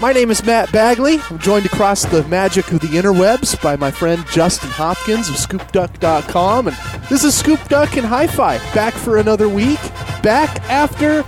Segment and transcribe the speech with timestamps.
[0.00, 1.18] My name is Matt Bagley.
[1.28, 6.68] I'm joined across the magic of the interwebs by my friend Justin Hopkins of ScoopDuck.com.
[6.68, 6.76] And
[7.08, 9.80] this is Scoop Duck and Hi Fi, back for another week.
[10.22, 11.22] Back after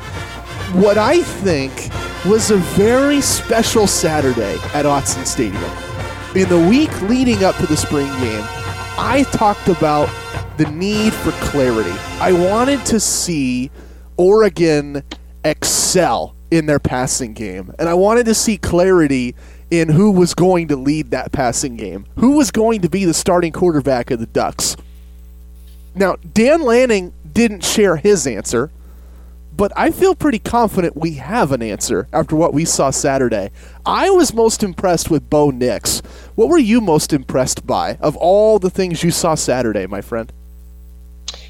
[0.74, 1.72] what I think
[2.24, 5.64] was a very special Saturday at Autzen Stadium.
[6.36, 8.44] In the week leading up to the spring game,
[8.96, 10.08] I talked about
[10.58, 11.98] the need for clarity.
[12.20, 13.72] I wanted to see
[14.16, 15.02] Oregon
[15.42, 17.72] excel in their passing game.
[17.78, 19.34] And I wanted to see clarity
[19.70, 23.14] in who was going to lead that passing game, who was going to be the
[23.14, 24.76] starting quarterback of the Ducks.
[25.94, 28.70] Now, Dan Lanning didn't share his answer,
[29.56, 33.50] but I feel pretty confident we have an answer after what we saw Saturday.
[33.84, 36.00] I was most impressed with Bo Nix.
[36.34, 40.32] What were you most impressed by of all the things you saw Saturday, my friend?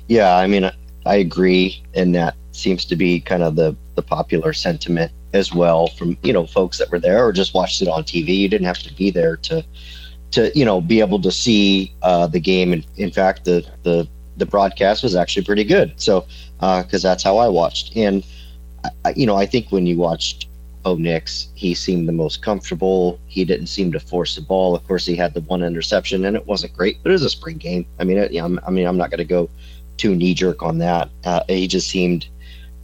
[0.08, 0.70] Yeah, I mean,
[1.06, 5.86] I agree, and that seems to be kind of the the popular sentiment as well
[5.88, 8.36] from you know folks that were there or just watched it on TV.
[8.36, 9.64] You didn't have to be there to
[10.33, 12.72] to you know be able to see uh, the game.
[12.72, 15.92] And in fact, the the the broadcast was actually pretty good.
[15.97, 16.27] So
[16.58, 18.25] because uh, that's how I watched, and
[19.05, 20.48] I, you know I think when you watched
[20.82, 23.20] Bo Nix, he seemed the most comfortable.
[23.27, 24.75] He didn't seem to force the ball.
[24.75, 27.30] Of course, he had the one interception, and it wasn't great, but it was a
[27.30, 27.84] spring game.
[27.98, 29.50] I mean, it, I mean, I'm not going to go
[29.98, 31.10] too knee jerk on that.
[31.25, 32.27] Uh, he just seemed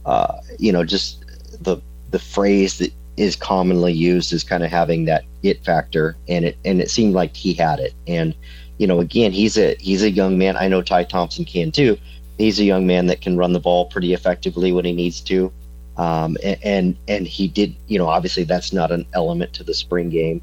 [0.07, 1.23] uh, you know, just
[1.61, 1.77] the
[2.09, 6.57] the phrase that is commonly used is kind of having that it factor, and it
[6.65, 7.93] and it seemed like he had it.
[8.07, 8.33] And
[8.79, 10.57] you know, again, he's a he's a young man.
[10.57, 11.97] I know Ty Thompson can too.
[12.37, 15.51] He's a young man that can run the ball pretty effectively when he needs to.
[15.97, 20.09] Um, and, and, he did, you know, obviously that's not an element to the spring
[20.09, 20.41] game.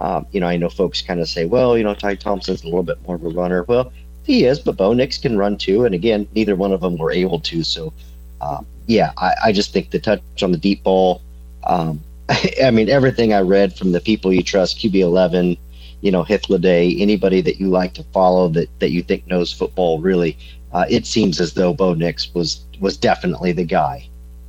[0.00, 2.66] Um, you know, I know folks kind of say, well, you know, Ty Thompson's a
[2.66, 3.62] little bit more of a runner.
[3.62, 3.92] Well,
[4.24, 5.84] he is, but Bo Nix can run too.
[5.84, 7.62] And again, neither one of them were able to.
[7.62, 7.92] So,
[8.40, 11.22] um, yeah, I, I, just think the touch on the deep ball.
[11.64, 12.00] Um,
[12.62, 15.58] I mean, everything I read from the people you trust, QB11,
[16.00, 20.00] you know, Hythloday, anybody that you like to follow that, that you think knows football,
[20.00, 20.36] really,
[20.72, 24.06] uh, it seems as though Bo Nix was was definitely the guy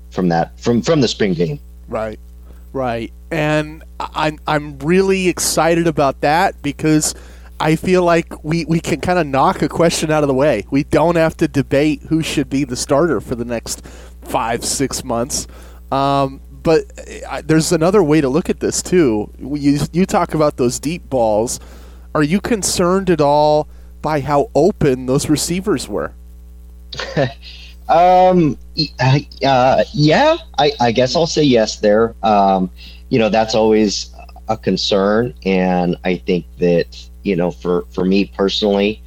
[0.09, 1.59] from that from from the spring game.
[1.88, 2.19] Right,
[2.74, 7.16] right, and I'm I'm really excited about that because
[7.59, 10.66] I feel like we, we can kind of knock a question out of the way.
[10.69, 13.85] We don't have to debate who should be the starter for the next
[14.22, 15.47] five, six months.
[15.91, 16.84] Um, but
[17.28, 19.31] I, there's another way to look at this, too.
[19.40, 21.59] You, you talk about those deep balls.
[22.13, 23.68] Are you concerned at all
[24.01, 26.13] by how open those receivers were?
[27.89, 28.57] um,
[29.00, 32.16] uh, yeah, I, I, guess I'll say yes there.
[32.24, 32.69] Um,
[33.09, 34.13] you know, that's always
[34.47, 35.34] a concern.
[35.45, 39.04] And I think that you know, for for me personally,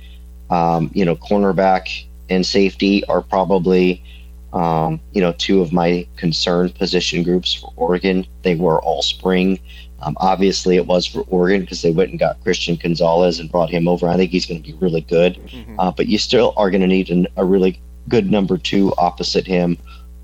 [0.51, 4.05] um, you know, cornerback and safety are probably
[4.53, 8.27] um, you know two of my concerned position groups for Oregon.
[8.43, 9.59] They were all spring.
[10.03, 13.71] Um, obviously, it was for Oregon because they went and got Christian Gonzalez and brought
[13.71, 14.09] him over.
[14.09, 15.79] I think he's going to be really good, mm-hmm.
[15.79, 19.47] uh, but you still are going to need an, a really good number two opposite
[19.47, 19.77] him.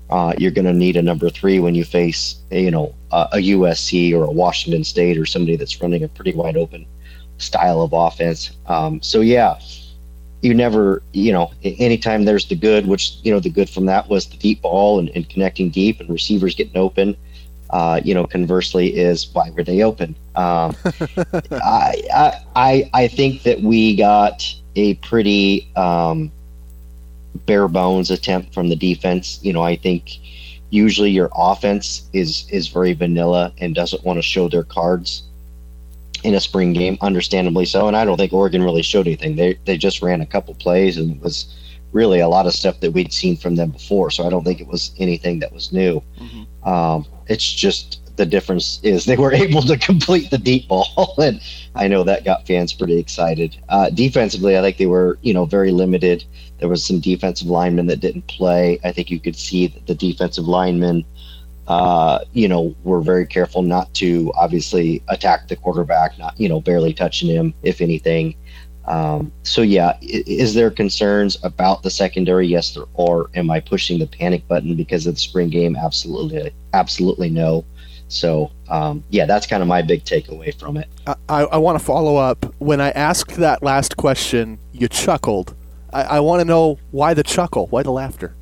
[0.09, 3.37] Uh, you're going to need a number three when you face, you know, a, a
[3.37, 6.85] USC or a Washington State or somebody that's running a pretty wide open
[7.37, 8.51] style of offense.
[8.67, 9.59] Um, so yeah,
[10.41, 14.07] you never, you know, anytime there's the good, which you know the good from that
[14.09, 17.15] was the deep ball and, and connecting deep and receivers getting open.
[17.69, 20.15] Uh, you know, conversely, is why were they open?
[20.35, 20.75] Um,
[21.51, 24.43] I, I I think that we got
[24.75, 26.31] a pretty um,
[27.45, 29.39] bare bones attempt from the defense.
[29.41, 30.19] You know, I think
[30.69, 35.23] usually your offense is is very vanilla and doesn't want to show their cards
[36.27, 37.87] in a spring game, understandably so.
[37.87, 39.37] And I don't think Oregon really showed anything.
[39.37, 41.55] They they just ran a couple plays and it was
[41.93, 44.11] really a lot of stuff that we'd seen from them before.
[44.11, 46.03] So I don't think it was anything that was new.
[46.19, 46.69] Mm-hmm.
[46.69, 51.39] Um, it's just the difference is they were able to complete the deep ball, and
[51.75, 53.55] I know that got fans pretty excited.
[53.69, 56.25] Uh, defensively, I think they were you know very limited.
[56.59, 58.81] There was some defensive linemen that didn't play.
[58.83, 61.05] I think you could see that the defensive linemen
[61.67, 66.61] uh, you know, we're very careful not to obviously attack the quarterback, not, you know,
[66.61, 68.35] barely touching him, if anything.
[68.85, 72.47] Um, so, yeah, is there concerns about the secondary?
[72.47, 73.29] Yes, there are.
[73.35, 75.75] Am I pushing the panic button because of the spring game?
[75.75, 76.53] Absolutely.
[76.73, 77.65] Absolutely no.
[78.07, 80.87] So, um, yeah, that's kind of my big takeaway from it.
[81.27, 82.45] I, I want to follow up.
[82.59, 85.53] When I asked that last question, you chuckled.
[85.91, 88.36] I, I want to know why the chuckle, why the laughter?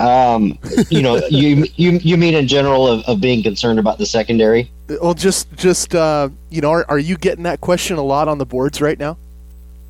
[0.00, 0.58] Um,
[0.90, 4.70] you know, you you you mean in general of, of being concerned about the secondary?
[5.00, 8.38] Well, just just uh, you know, are, are you getting that question a lot on
[8.38, 9.18] the boards right now?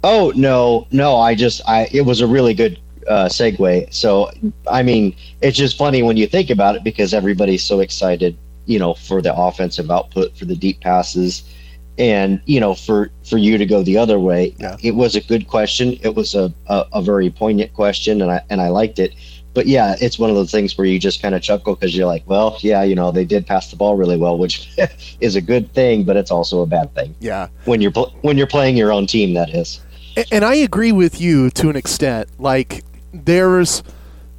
[0.05, 1.17] Oh no, no.
[1.17, 3.93] I just I it was a really good uh, segue.
[3.93, 4.31] So
[4.71, 8.79] I mean, it's just funny when you think about it because everybody's so excited, you
[8.79, 11.43] know, for the offensive output, for the deep passes,
[11.99, 14.55] and you know, for for you to go the other way.
[14.59, 14.77] Yeah.
[14.83, 15.99] It was a good question.
[16.03, 19.15] It was a, a, a very poignant question, and I and I liked it.
[19.59, 22.07] But yeah, it's one of those things where you just kind of chuckle because you're
[22.07, 24.71] like, well, yeah, you know, they did pass the ball really well, which
[25.21, 27.49] is a good thing, but it's also a bad thing Yeah.
[27.65, 29.35] when you're pl- when you're playing your own team.
[29.35, 29.81] That is.
[30.31, 32.29] And I agree with you to an extent.
[32.39, 33.83] Like there's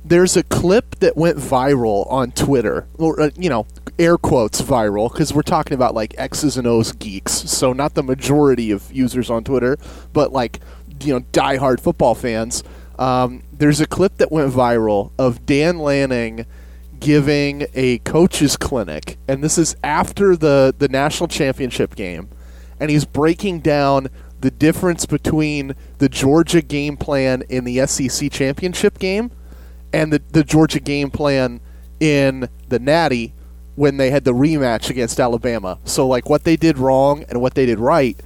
[0.06, 3.68] there's a clip that went viral on Twitter, or uh, you know,
[4.00, 7.34] air quotes viral, because we're talking about like X's and O's geeks.
[7.34, 9.78] So not the majority of users on Twitter,
[10.14, 10.62] but like
[11.02, 12.64] you know, diehard football fans.
[13.00, 16.46] Um, there's a clip that went viral of Dan Lanning
[17.00, 22.30] giving a coaches clinic, and this is after the the national championship game,
[22.80, 24.10] and he's breaking down
[24.42, 29.32] the difference between the Georgia game plan in the SEC championship game
[29.94, 31.60] and the, the Georgia game plan
[32.00, 33.34] in the Natty
[33.76, 35.80] when they had the rematch against Alabama.
[35.86, 38.20] So, like, what they did wrong and what they did right.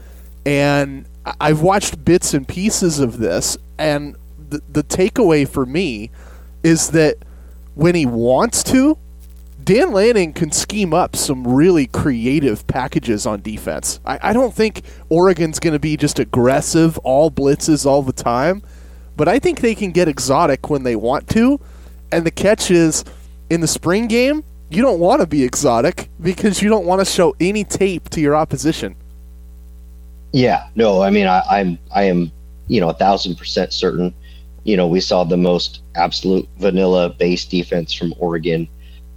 [0.45, 1.05] And
[1.39, 4.15] I've watched bits and pieces of this, and
[4.53, 6.11] the, the takeaway for me
[6.63, 7.17] is that
[7.75, 8.97] when he wants to,
[9.63, 13.99] Dan Lanning can scheme up some really creative packages on defense.
[14.05, 18.61] I, I don't think Oregon's going to be just aggressive, all blitzes all the time,
[19.15, 21.59] but I think they can get exotic when they want to.
[22.11, 23.05] And the catch is
[23.49, 27.05] in the spring game, you don't want to be exotic because you don't want to
[27.05, 28.95] show any tape to your opposition.
[30.31, 32.31] Yeah, no, I mean, I, I'm, I am,
[32.67, 34.13] you know, a thousand percent certain.
[34.63, 38.67] You know, we saw the most absolute vanilla base defense from Oregon,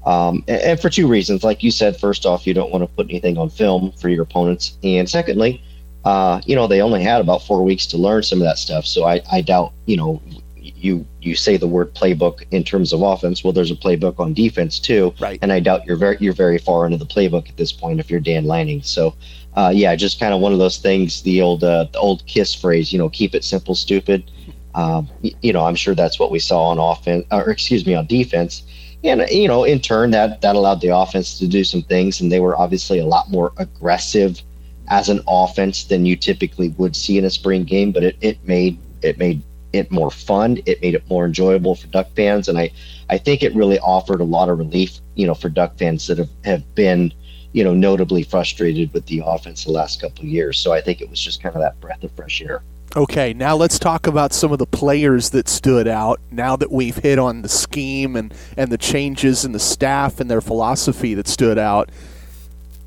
[0.04, 1.44] um, and, and for two reasons.
[1.44, 4.22] Like you said, first off, you don't want to put anything on film for your
[4.22, 5.62] opponents, and secondly,
[6.04, 8.86] uh, you know, they only had about four weeks to learn some of that stuff.
[8.86, 10.20] So I, I doubt, you know,
[10.56, 13.42] you you say the word playbook in terms of offense.
[13.42, 15.38] Well, there's a playbook on defense too, Right.
[15.42, 18.10] and I doubt you're very you're very far into the playbook at this point if
[18.10, 18.82] you're Dan Lanning.
[18.82, 19.14] So,
[19.54, 21.22] uh, yeah, just kind of one of those things.
[21.22, 24.30] The old uh, the old Kiss phrase, you know, keep it simple, stupid.
[24.76, 28.06] Um, you know, I'm sure that's what we saw on offense, or excuse me, on
[28.06, 28.62] defense.
[29.02, 32.30] And you know, in turn, that that allowed the offense to do some things, and
[32.30, 34.42] they were obviously a lot more aggressive
[34.88, 37.90] as an offense than you typically would see in a spring game.
[37.90, 39.42] But it, it made it made
[39.72, 40.58] it more fun.
[40.66, 42.70] It made it more enjoyable for Duck fans, and I
[43.08, 46.18] I think it really offered a lot of relief, you know, for Duck fans that
[46.18, 47.14] have, have been,
[47.52, 50.58] you know, notably frustrated with the offense the last couple of years.
[50.58, 52.62] So I think it was just kind of that breath of fresh air.
[52.94, 56.20] Okay, now let's talk about some of the players that stood out.
[56.30, 60.30] Now that we've hit on the scheme and, and the changes in the staff and
[60.30, 61.90] their philosophy that stood out,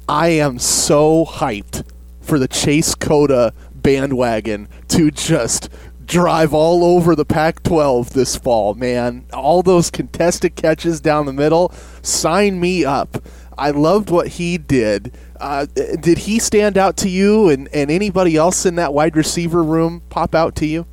[0.07, 1.87] I am so hyped
[2.21, 5.69] for the Chase Cota bandwagon to just
[6.05, 9.25] drive all over the Pac 12 this fall, man.
[9.31, 11.71] All those contested catches down the middle,
[12.01, 13.23] sign me up.
[13.57, 15.13] I loved what he did.
[15.39, 15.65] Uh,
[16.01, 20.01] did he stand out to you and, and anybody else in that wide receiver room
[20.09, 20.85] pop out to you?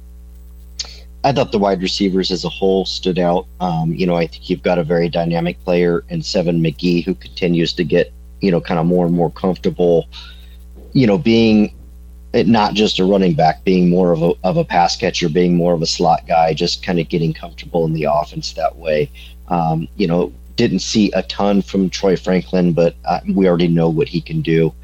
[1.25, 3.47] I thought the wide receivers as a whole stood out.
[3.61, 7.15] Um, you know, I think you've got a very dynamic player in Seven McGee who
[7.17, 10.07] continues to get, you know, kind of more and more comfortable,
[10.93, 11.75] you know, being
[12.33, 15.75] not just a running back, being more of a of a pass catcher, being more
[15.75, 19.11] of a slot guy, just kind of getting comfortable in the offense that way.
[19.49, 23.89] Um, you know, didn't see a ton from Troy Franklin, but uh, we already know
[23.89, 24.75] what he can do.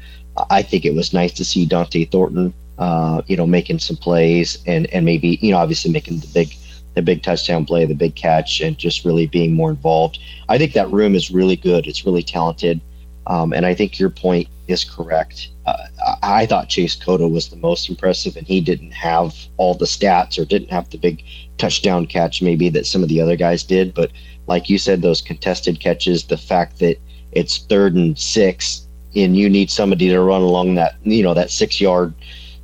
[0.49, 4.57] I think it was nice to see Dante Thornton, uh, you know, making some plays
[4.65, 6.55] and and maybe you know obviously making the big
[6.95, 10.19] the big touchdown play, the big catch, and just really being more involved.
[10.49, 11.87] I think that room is really good.
[11.87, 12.79] It's really talented,
[13.27, 15.49] um, and I think your point is correct.
[15.65, 19.73] Uh, I, I thought Chase Cota was the most impressive, and he didn't have all
[19.73, 21.23] the stats or didn't have the big
[21.57, 23.93] touchdown catch maybe that some of the other guys did.
[23.93, 24.11] But
[24.47, 26.97] like you said, those contested catches, the fact that
[27.31, 31.51] it's third and six, and you need somebody to run along that you know that
[31.51, 32.13] six yard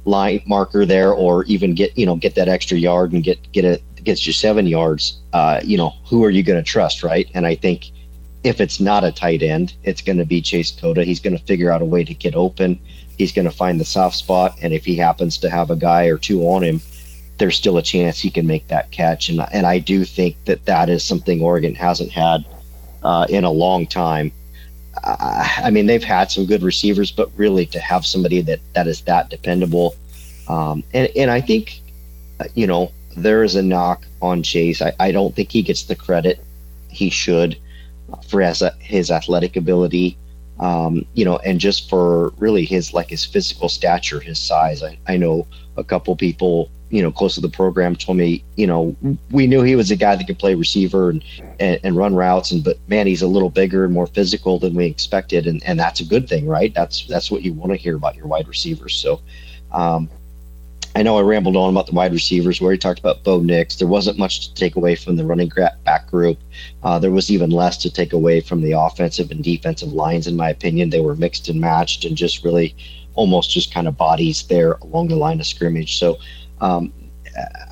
[0.06, 3.66] line marker there, or even get you know get that extra yard and get get
[3.66, 5.20] it gets you seven yards.
[5.34, 7.30] Uh, you know who are you going to trust, right?
[7.34, 7.92] And I think
[8.44, 11.04] if it's not a tight end, it's going to be Chase Cota.
[11.04, 12.80] He's going to figure out a way to get open.
[13.18, 16.06] He's going to find the soft spot, and if he happens to have a guy
[16.06, 16.82] or two on him,
[17.40, 19.30] there's still a chance he can make that catch.
[19.30, 22.46] And and I do think that that is something Oregon hasn't had
[23.04, 24.32] uh, in a long time.
[25.04, 28.88] Uh, I mean, they've had some good receivers, but really to have somebody that that
[28.88, 29.96] is that dependable,
[30.48, 31.82] um, and and I think,
[32.40, 34.82] uh, you know, there is a knock on Chase.
[34.82, 36.44] I, I don't think he gets the credit
[36.90, 37.58] he should
[38.28, 40.18] for his, his athletic ability,
[40.60, 44.84] um, you know, and just for really his like his physical stature, his size.
[44.84, 48.66] I, I know a couple people you know, close to the program told me, you
[48.66, 48.96] know,
[49.32, 51.24] we knew he was a guy that could play receiver and,
[51.60, 52.52] and, and, run routes.
[52.52, 55.46] And, but man, he's a little bigger and more physical than we expected.
[55.46, 56.74] And, and that's a good thing, right?
[56.74, 58.96] That's, that's what you want to hear about your wide receivers.
[58.96, 59.22] So,
[59.72, 60.10] um,
[60.96, 63.76] I know I rambled on about the wide receivers where he talked about Bo Nix.
[63.76, 65.52] There wasn't much to take away from the running
[65.86, 66.40] back group.
[66.82, 70.36] Uh, there was even less to take away from the offensive and defensive lines, in
[70.36, 70.90] my opinion.
[70.90, 72.76] They were mixed and matched and just really
[73.14, 76.00] almost just kind of bodies there along the line of scrimmage.
[76.00, 76.18] So,
[76.62, 76.94] um,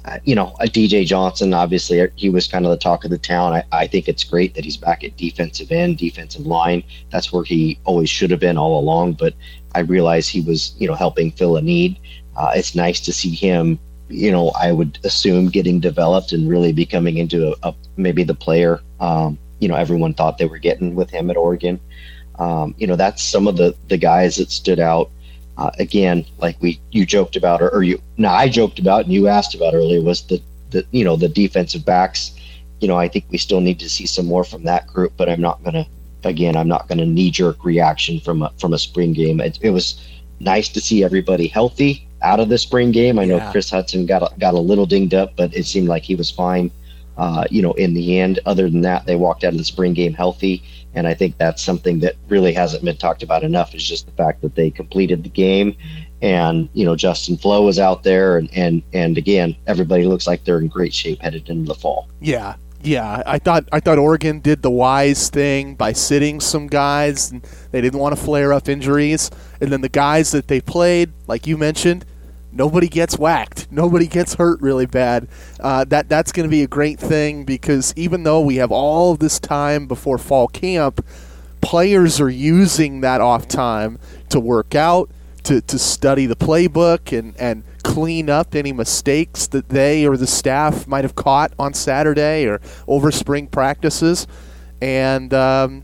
[0.06, 3.18] uh, you know, a DJ Johnson, obviously, he was kind of the talk of the
[3.18, 3.54] town.
[3.54, 6.84] I, I think it's great that he's back at defensive end, defensive line.
[7.12, 9.14] That's where he always should have been all along.
[9.14, 9.34] But
[9.76, 12.00] I realize he was, you know, helping fill a need.
[12.36, 13.80] Uh, it's nice to see him,
[14.10, 18.36] you know, I would assume getting developed and really becoming into a, a maybe the
[18.36, 21.80] player, um, you know, everyone thought they were getting with him at Oregon.
[22.40, 25.10] Um, you know, that's some of the, the guys that stood out.
[25.58, 29.14] Uh, again, like we you joked about, or, or you now I joked about and
[29.14, 32.32] you asked about earlier was the the you know the defensive backs.
[32.80, 35.30] You know, I think we still need to see some more from that group, but
[35.30, 35.88] I'm not gonna
[36.24, 39.42] again I'm not gonna knee jerk reaction from a, from a spring game.
[39.42, 40.08] It, it, was
[40.40, 43.18] nice to see everybody healthy out of the spring game.
[43.18, 43.40] I know.
[43.52, 46.30] Chris Hudson got a, got a little dinged up, but it seemed like he was
[46.30, 46.70] fine.
[47.18, 49.94] Uh, you know, in the end, other than that, they walked out of the spring
[49.94, 50.62] game healthy.
[50.98, 54.12] And I think that's something that really hasn't been talked about enough is just the
[54.14, 55.78] fact that they completed the game.
[56.24, 58.40] And, you know, Justin Flowe was out there.
[58.40, 62.10] And, and, and again, everybody looks like they're in great shape headed into the fall.
[62.20, 62.56] Yeah.
[62.84, 67.32] Yeah, I thought I thought Oregon did the wise thing by sitting some guys.
[67.32, 71.12] And they didn't want to flare up injuries, and then the guys that they played,
[71.26, 72.06] like you mentioned,
[72.58, 75.28] nobody gets whacked, nobody gets hurt really bad.
[75.60, 79.16] Uh, that that's going to be a great thing because even though we have all
[79.16, 81.06] this time before fall camp,
[81.62, 84.00] players are using that off time
[84.30, 85.10] to work out,
[85.44, 90.28] to, to study the playbook, and and clean up any mistakes that they or the
[90.28, 94.28] staff might have caught on Saturday or over spring practices.
[94.82, 95.84] And um,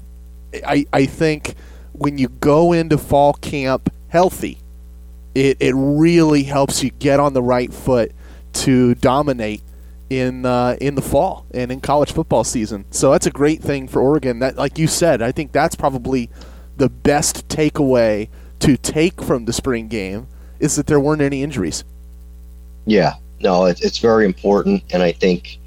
[0.65, 1.55] I I think
[1.93, 4.57] when you go into fall camp healthy
[5.35, 8.11] it, it really helps you get on the right foot
[8.53, 9.61] to dominate
[10.09, 12.85] in uh, in the fall and in college football season.
[12.91, 14.39] So that's a great thing for Oregon.
[14.39, 16.29] That, like you said, I think that's probably
[16.77, 20.27] the best takeaway to take from the spring game
[20.59, 21.83] is that there weren't any injuries.
[22.85, 25.59] Yeah, no, it, it's very important, and I think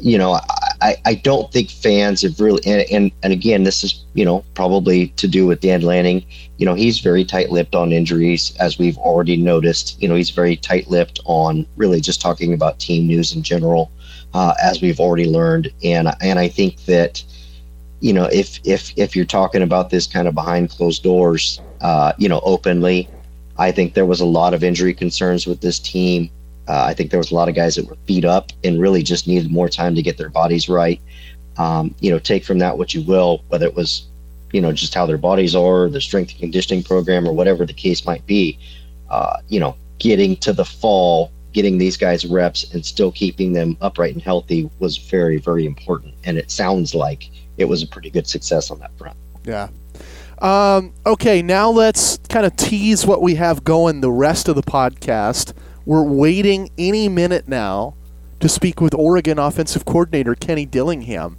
[0.00, 0.38] you know,
[0.82, 4.44] I, I don't think fans have really, and, and, and again, this is, you know,
[4.54, 6.24] probably to do with Dan Lanning.
[6.58, 10.02] You know, he's very tight lipped on injuries, as we've already noticed.
[10.02, 13.92] You know, he's very tight lipped on really just talking about team news in general,
[14.34, 15.72] uh, as we've already learned.
[15.84, 17.22] And, and I think that,
[18.00, 22.12] you know, if, if, if you're talking about this kind of behind closed doors, uh,
[22.18, 23.08] you know, openly,
[23.56, 26.28] I think there was a lot of injury concerns with this team.
[26.68, 29.02] Uh, I think there was a lot of guys that were beat up and really
[29.02, 31.00] just needed more time to get their bodies right.
[31.56, 34.06] Um, you know, take from that what you will, whether it was,
[34.52, 37.72] you know, just how their bodies are, the strength and conditioning program, or whatever the
[37.72, 38.58] case might be.
[39.10, 43.76] Uh, you know, getting to the fall, getting these guys reps and still keeping them
[43.80, 46.14] upright and healthy was very, very important.
[46.24, 49.16] And it sounds like it was a pretty good success on that front.
[49.44, 49.68] Yeah.
[50.38, 54.62] Um, okay, now let's kind of tease what we have going the rest of the
[54.62, 55.52] podcast.
[55.84, 57.94] We're waiting any minute now
[58.40, 61.36] to speak with Oregon offensive coordinator Kenny Dillingham.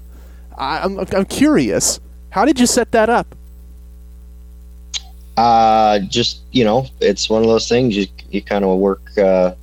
[0.58, 2.00] I, am I'm, I'm curious.
[2.30, 3.36] How did you set that up?
[5.36, 7.96] Uh, just you know, it's one of those things.
[7.96, 9.54] You you kind of work, uh,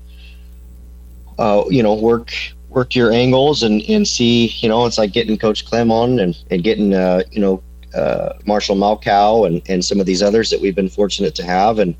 [1.38, 2.32] uh, you know, work
[2.70, 4.46] work your angles and and see.
[4.46, 7.62] You know, it's like getting Coach Clem on and and getting uh, you know
[7.94, 11.78] uh, Marshall Malchow and and some of these others that we've been fortunate to have
[11.78, 11.94] and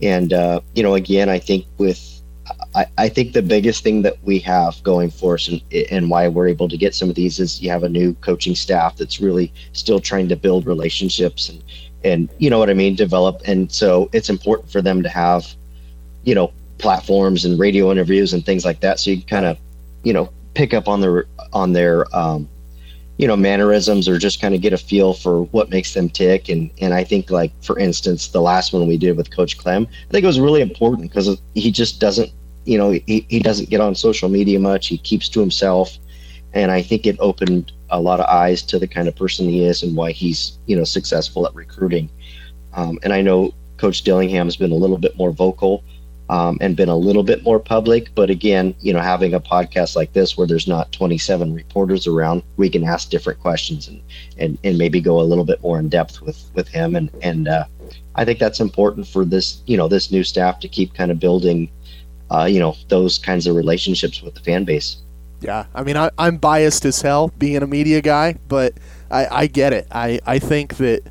[0.00, 2.21] and uh, you know again I think with
[2.74, 6.28] I, I think the biggest thing that we have going for us and, and why
[6.28, 9.20] we're able to get some of these is you have a new coaching staff that's
[9.20, 11.62] really still trying to build relationships and
[12.04, 13.42] and you know what I mean develop.
[13.44, 15.54] And so it's important for them to have
[16.24, 18.98] you know platforms and radio interviews and things like that.
[18.98, 19.58] So you can kind of
[20.02, 22.48] you know pick up on their on their um,
[23.18, 26.48] you know mannerisms or just kind of get a feel for what makes them tick.
[26.48, 29.86] And and I think like for instance the last one we did with coach Clem
[30.08, 32.32] I think it was really important because he just doesn't
[32.64, 34.88] you know, he, he doesn't get on social media much.
[34.88, 35.98] He keeps to himself.
[36.54, 39.64] And I think it opened a lot of eyes to the kind of person he
[39.64, 42.10] is and why he's, you know, successful at recruiting.
[42.74, 45.82] Um, and I know Coach Dillingham has been a little bit more vocal
[46.28, 48.14] um, and been a little bit more public.
[48.14, 52.42] But again, you know, having a podcast like this where there's not 27 reporters around,
[52.56, 54.00] we can ask different questions and,
[54.38, 56.96] and, and maybe go a little bit more in depth with, with him.
[56.96, 57.64] And, and uh,
[58.14, 61.18] I think that's important for this, you know, this new staff to keep kind of
[61.18, 61.70] building
[62.32, 64.96] uh, you know, those kinds of relationships with the fan base.
[65.40, 68.74] Yeah, I mean, I, am biased as hell being a media guy, but
[69.10, 69.86] I, I get it.
[69.90, 71.02] I, I think that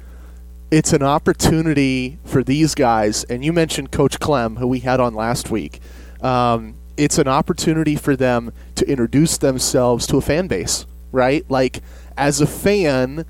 [0.71, 5.13] it's an opportunity for these guys, and you mentioned Coach Clem, who we had on
[5.13, 5.81] last week.
[6.21, 11.45] Um, it's an opportunity for them to introduce themselves to a fan base, right?
[11.49, 11.81] Like,
[12.17, 13.25] as a fan,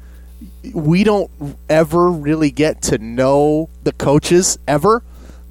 [0.73, 1.31] we don't
[1.67, 5.03] ever really get to know the coaches ever,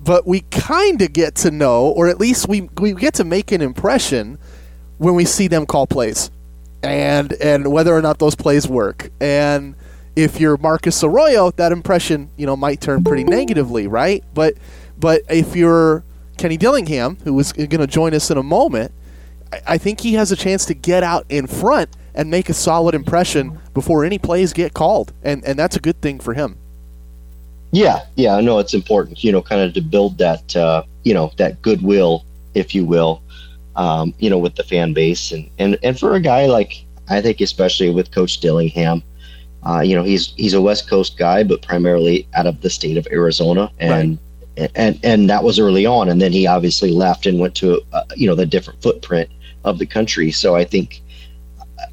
[0.02, 3.52] but we kind of get to know, or at least we, we get to make
[3.52, 4.38] an impression
[4.99, 6.30] when we see them call plays
[6.83, 9.11] and and whether or not those plays work.
[9.21, 9.75] And
[10.16, 14.25] if you're Marcus Arroyo, that impression, you know, might turn pretty negatively, right?
[14.35, 14.54] But
[14.99, 16.04] but if you're
[16.38, 18.92] Kenny Dillingham, who is going to join us in a moment,
[19.52, 22.54] I, I think he has a chance to get out in front and make a
[22.54, 26.59] solid impression before any plays get called, and and that's a good thing for him.
[27.72, 31.14] Yeah, yeah, I know it's important, you know, kind of to build that, uh, you
[31.14, 32.24] know, that goodwill,
[32.54, 33.22] if you will,
[33.76, 37.20] um, you know, with the fan base, and and and for a guy like I
[37.20, 39.02] think, especially with Coach Dillingham,
[39.62, 42.96] uh, you know, he's he's a West Coast guy, but primarily out of the state
[42.96, 44.18] of Arizona, and
[44.58, 44.70] right.
[44.74, 48.02] and and that was early on, and then he obviously left and went to uh,
[48.16, 49.30] you know the different footprint
[49.64, 50.30] of the country.
[50.32, 51.02] So I think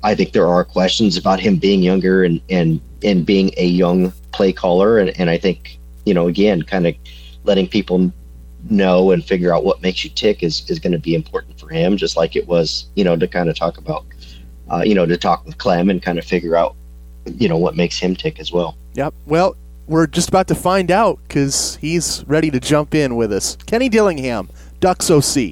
[0.04, 4.12] I think there are questions about him being younger and and and being a young
[4.38, 6.96] play caller, and and I think you know again, kind of
[7.44, 8.12] letting people
[8.70, 11.70] know and figure out what makes you tick is is going to be important for
[11.70, 14.06] him, just like it was you know to kind of talk about.
[14.70, 16.76] Uh, you know, to talk with Clem and kind of figure out
[17.38, 18.76] you know what makes him tick as well.
[18.96, 19.14] Yep.
[19.26, 19.56] Well,
[19.88, 23.56] we're just about to find out because he's ready to jump in with us.
[23.66, 24.50] Kenny Dillingham,
[24.82, 25.52] Ducks OC.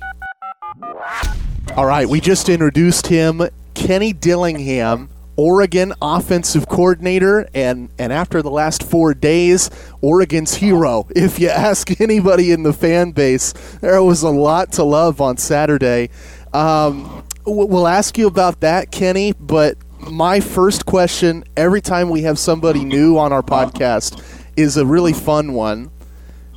[1.78, 3.42] All right, we just introduced him,
[3.74, 9.70] Kenny Dillingham, Oregon offensive coordinator, and and after the last four days,
[10.02, 11.08] Oregon's hero.
[11.16, 15.38] If you ask anybody in the fan base, there was a lot to love on
[15.38, 16.10] Saturday.
[16.54, 19.78] Um, we'll ask you about that, Kenny, but
[20.10, 24.24] my first question every time we have somebody new on our podcast
[24.56, 25.92] is a really fun one.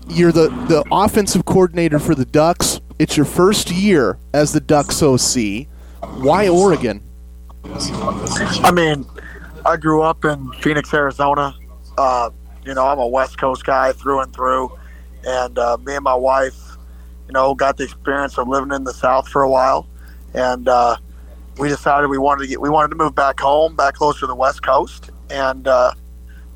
[0.09, 2.81] You're the, the offensive coordinator for the Ducks.
[2.99, 5.67] It's your first year as the Ducks OC.
[6.21, 7.03] Why Oregon?
[7.65, 9.07] I mean,
[9.65, 11.55] I grew up in Phoenix, Arizona.
[11.97, 12.31] Uh,
[12.65, 14.77] you know, I'm a West Coast guy through and through.
[15.27, 16.77] And uh, me and my wife,
[17.27, 19.89] you know, got the experience of living in the South for a while.
[20.35, 20.97] And, uh,
[21.59, 24.27] we decided we wanted to get we wanted to move back home, back closer to
[24.27, 25.93] the West Coast, and uh,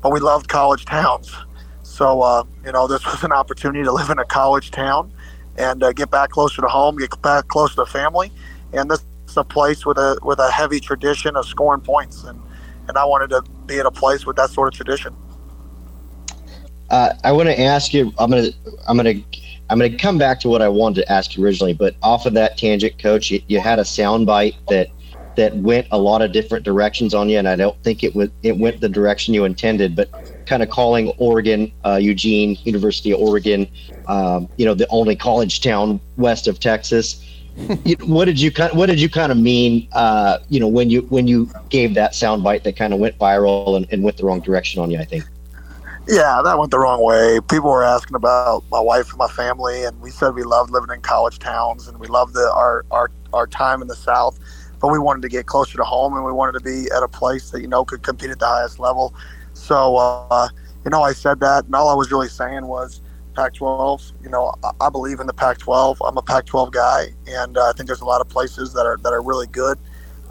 [0.01, 1.35] but we loved college towns.
[1.83, 5.11] So uh, you know, this was an opportunity to live in a college town
[5.57, 8.31] and uh, get back closer to home, get back closer to family,
[8.71, 12.39] and this is a place with a with a heavy tradition of scoring points, and
[12.87, 15.15] and I wanted to be at a place with that sort of tradition.
[16.89, 18.13] Uh, I want to ask you.
[18.17, 18.49] I'm gonna.
[18.87, 19.15] I'm gonna.
[19.69, 22.33] I'm to come back to what I wanted to ask you originally, but off of
[22.33, 24.89] that tangent, Coach, you, you had a soundbite that
[25.35, 28.31] that went a lot of different directions on you, and I don't think it went
[28.43, 29.95] it went the direction you intended.
[29.95, 30.09] But
[30.45, 33.67] kind of calling Oregon, uh, Eugene, University of Oregon,
[34.07, 37.23] um, you know, the only college town west of Texas.
[38.05, 39.87] what did you kind What did you kind of mean?
[39.91, 43.77] Uh, you know, when you when you gave that soundbite that kind of went viral
[43.77, 45.23] and, and went the wrong direction on you, I think.
[46.07, 47.39] Yeah, that went the wrong way.
[47.49, 50.93] People were asking about my wife and my family, and we said we loved living
[50.93, 54.37] in college towns and we loved the, our, our, our time in the South
[54.83, 57.07] but we wanted to get closer to home and we wanted to be at a
[57.07, 59.15] place that you know could compete at the highest level.
[59.53, 60.49] So uh,
[60.83, 62.99] you know, I said that, and all I was really saying was
[63.33, 64.13] Pac-12.
[64.23, 65.97] You know, I, believe in the Pac-12.
[66.05, 68.97] I'm a Pac-12 guy, and uh, I think there's a lot of places that are
[69.03, 69.77] that are really good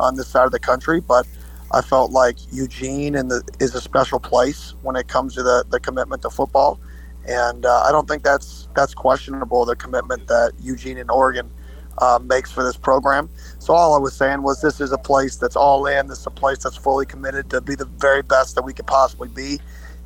[0.01, 1.27] on this side of the country, but.
[1.75, 5.65] I felt like Eugene and the, is a special place when it comes to the,
[5.71, 6.79] the commitment to football,
[7.27, 9.65] and uh, I don't think that's that's questionable.
[9.65, 11.51] The commitment that Eugene and Oregon
[11.99, 13.29] uh, makes for this program.
[13.59, 16.09] So all I was saying was this is a place that's all in.
[16.09, 18.87] This is a place that's fully committed to be the very best that we could
[18.87, 19.59] possibly be,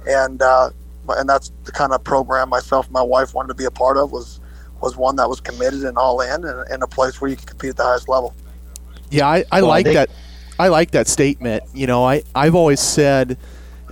[0.07, 0.71] and uh,
[1.09, 3.97] and that's the kind of program myself and my wife wanted to be a part
[3.97, 4.41] of was
[4.81, 7.47] was one that was committed and all in and, and a place where you can
[7.47, 8.35] compete at the highest level.
[9.11, 10.11] Yeah, I, I well, like that.
[10.59, 11.65] I like that statement.
[11.75, 13.39] You know, I I've always said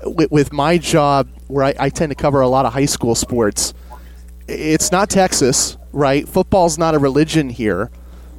[0.05, 3.15] with, with my job where I, I tend to cover a lot of high school
[3.15, 3.75] sports.
[4.47, 6.29] It's not Texas, right?
[6.29, 7.91] Football's not a religion here,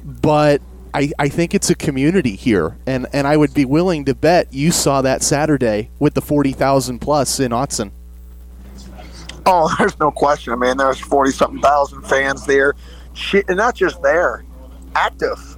[0.04, 0.62] but
[0.94, 4.52] I, I think it's a community here, and, and I would be willing to bet
[4.54, 7.90] you saw that Saturday with the forty thousand plus in Autzen.
[9.46, 10.52] Oh, there's no question.
[10.52, 12.74] I mean, there's forty something thousand fans there,
[13.32, 14.44] and not just there,
[14.94, 15.56] active.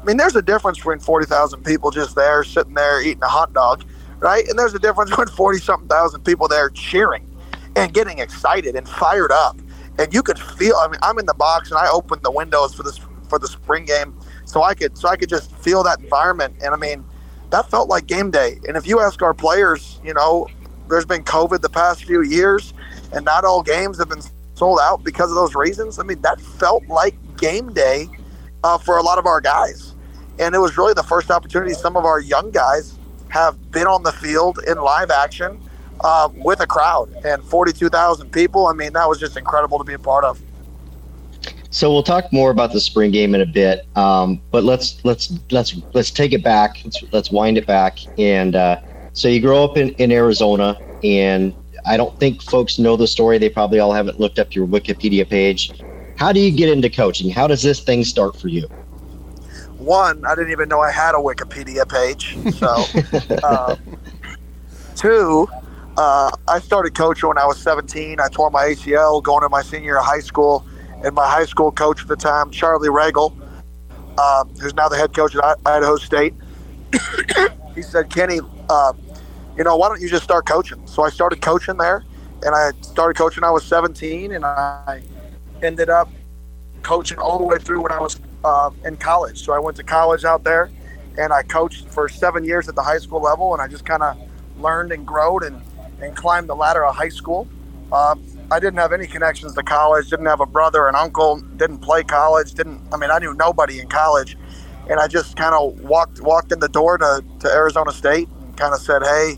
[0.00, 3.28] I mean, there's a difference between forty thousand people just there, sitting there eating a
[3.28, 3.84] hot dog,
[4.18, 4.46] right?
[4.48, 7.28] And there's a difference between forty something thousand people there cheering
[7.76, 9.60] and getting excited and fired up
[9.98, 10.76] and you could feel.
[10.76, 13.48] I mean, I'm in the box and I opened the windows for this for the
[13.48, 16.56] spring game, so I could so I could just feel that environment.
[16.62, 17.04] And I mean,
[17.50, 18.58] that felt like game day.
[18.66, 20.48] And if you ask our players, you know,
[20.88, 22.74] there's been COVID the past few years,
[23.12, 24.22] and not all games have been
[24.54, 25.98] sold out because of those reasons.
[25.98, 28.08] I mean, that felt like game day
[28.64, 29.94] uh, for a lot of our guys.
[30.38, 34.02] And it was really the first opportunity some of our young guys have been on
[34.02, 35.60] the field in live action
[36.00, 38.66] uh, with a crowd and 42,000 people.
[38.66, 40.40] I mean, that was just incredible to be a part of.
[41.70, 45.30] So we'll talk more about the spring game in a bit, um, but let's let's
[45.50, 46.78] let's let's take it back.
[46.84, 47.98] Let's let's wind it back.
[48.18, 48.80] And uh,
[49.12, 51.54] so you grow up in, in Arizona, and
[51.86, 53.38] I don't think folks know the story.
[53.38, 55.72] They probably all haven't looked up your Wikipedia page.
[56.16, 57.30] How do you get into coaching?
[57.30, 58.66] How does this thing start for you?
[59.78, 62.36] One, I didn't even know I had a Wikipedia page.
[62.54, 63.76] So, uh,
[64.96, 65.46] two,
[65.96, 68.18] uh, I started coaching when I was 17.
[68.18, 70.66] I tore my ACL going to my senior high school,
[71.04, 73.36] and my high school coach at the time, Charlie Ragle,
[74.18, 76.34] uh, who's now the head coach at Idaho State,
[77.74, 78.92] he said, "Kenny, uh,
[79.56, 82.04] you know, why don't you just start coaching?" So I started coaching there,
[82.42, 83.44] and I started coaching.
[83.44, 85.02] I was 17, and I
[85.62, 86.08] ended up
[86.82, 89.44] coaching all the way through when I was uh, in college.
[89.44, 90.70] So I went to college out there,
[91.18, 94.02] and I coached for seven years at the high school level, and I just kind
[94.02, 94.16] of
[94.58, 95.60] learned and growed and,
[96.00, 97.48] and climbed the ladder of high school.
[97.90, 98.16] Uh,
[98.50, 100.08] I didn't have any connections to college.
[100.10, 101.40] Didn't have a brother, an uncle.
[101.56, 102.54] Didn't play college.
[102.54, 102.80] Didn't.
[102.92, 104.36] I mean, I knew nobody in college,
[104.88, 108.56] and I just kind of walked walked in the door to, to Arizona State and
[108.56, 109.36] kind of said, "Hey,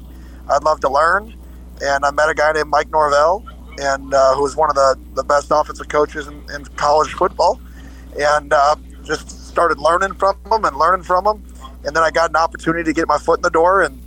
[0.51, 1.35] I'd love to learn."
[1.81, 3.45] And I met a guy named Mike Norvell,
[3.79, 7.61] and uh, who was one of the, the best offensive coaches in, in college football,
[8.19, 11.43] and uh, just started learning from him and learning from him.
[11.85, 14.03] And then I got an opportunity to get my foot in the door, and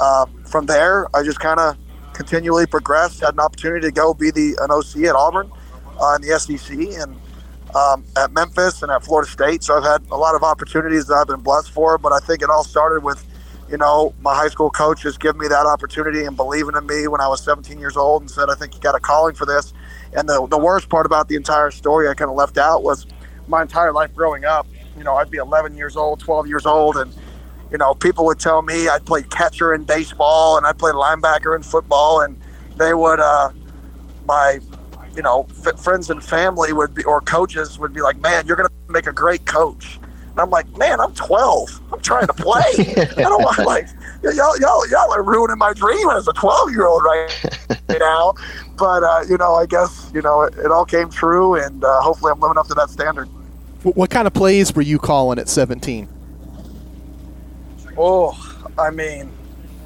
[0.00, 1.76] uh, from there, I just kind of
[2.12, 3.20] continually progressed.
[3.20, 5.50] Had an opportunity to go be the an OC at Auburn
[6.00, 7.16] uh, in the SEC, and
[7.74, 9.62] um, at Memphis and at Florida State.
[9.62, 11.98] So I've had a lot of opportunities that I've been blessed for.
[11.98, 13.24] But I think it all started with
[13.68, 17.20] you know, my high school coach gave me that opportunity and believing in me when
[17.20, 19.72] I was 17 years old and said, I think you got a calling for this.
[20.12, 23.06] And the, the worst part about the entire story I kind of left out was
[23.48, 24.66] my entire life growing up.
[24.96, 27.12] You know, I'd be 11 years old, 12 years old, and,
[27.70, 31.56] you know, people would tell me I'd play catcher in baseball and I'd play linebacker
[31.56, 32.20] in football.
[32.20, 32.40] And
[32.76, 33.50] they would, uh,
[34.26, 34.60] my,
[35.16, 38.56] you know, f- friends and family would be, or coaches would be like, man, you're
[38.56, 39.98] going to make a great coach.
[40.36, 41.80] And I'm like, man, I'm 12.
[41.94, 42.60] I'm trying to play.
[42.60, 43.88] I don't want like
[44.22, 48.34] y'all, y'all, y'all are ruining my dream as a 12 year old right now.
[48.76, 52.00] But uh, you know, I guess you know it, it all came true, and uh,
[52.02, 53.30] hopefully, I'm living up to that standard.
[53.82, 56.06] What kind of plays were you calling at 17?
[57.96, 59.32] Oh, I mean,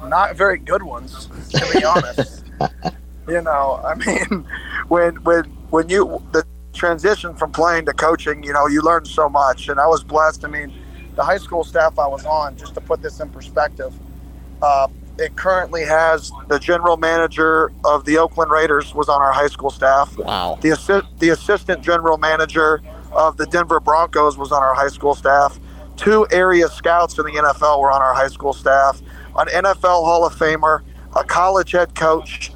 [0.05, 2.43] not very good ones, to be honest.
[3.29, 4.45] you know, I mean,
[4.89, 9.29] when when when you the transition from playing to coaching, you know, you learn so
[9.29, 9.69] much.
[9.69, 10.45] And I was blessed.
[10.45, 10.73] I mean,
[11.15, 13.93] the high school staff I was on, just to put this in perspective,
[14.61, 19.47] uh, it currently has the general manager of the Oakland Raiders was on our high
[19.47, 20.17] school staff.
[20.17, 20.57] Wow.
[20.61, 22.81] The, assi- the assistant general manager
[23.11, 25.59] of the Denver Broncos was on our high school staff.
[25.97, 29.01] Two area scouts in the NFL were on our high school staff.
[29.35, 30.81] An NFL Hall of Famer,
[31.15, 32.51] a college head coach,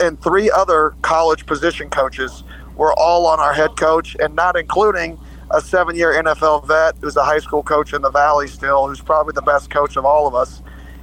[0.00, 2.44] and three other college position coaches
[2.78, 5.18] were all on our head coach, and not including
[5.50, 9.00] a seven year NFL vet who's a high school coach in the Valley still, who's
[9.00, 10.62] probably the best coach of all of us.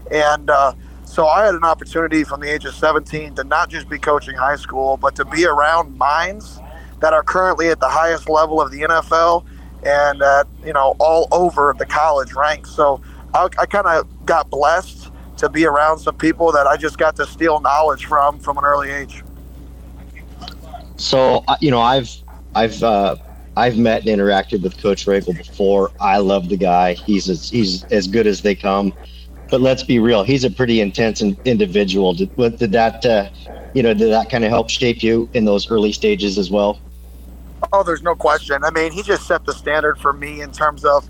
[0.09, 3.89] And uh, so I had an opportunity from the age of 17 to not just
[3.89, 6.59] be coaching high school, but to be around minds
[7.01, 9.45] that are currently at the highest level of the NFL
[9.83, 12.71] and at, you know, all over the college ranks.
[12.71, 13.01] So
[13.33, 17.15] I, I kind of got blessed to be around some people that I just got
[17.17, 19.23] to steal knowledge from from an early age.
[20.97, 22.09] So you know, I've
[22.55, 23.17] I've uh,
[23.57, 25.91] I've met and interacted with Coach Ragle before.
[25.99, 26.93] I love the guy.
[26.93, 28.93] He's as, he's as good as they come.
[29.49, 30.23] But let's be real.
[30.23, 32.13] He's a pretty intense individual.
[32.13, 33.29] Did, did that uh,
[33.73, 36.79] you know did that kind of help shape you in those early stages as well?
[37.71, 38.63] Oh, there's no question.
[38.63, 41.05] I mean, he just set the standard for me in terms of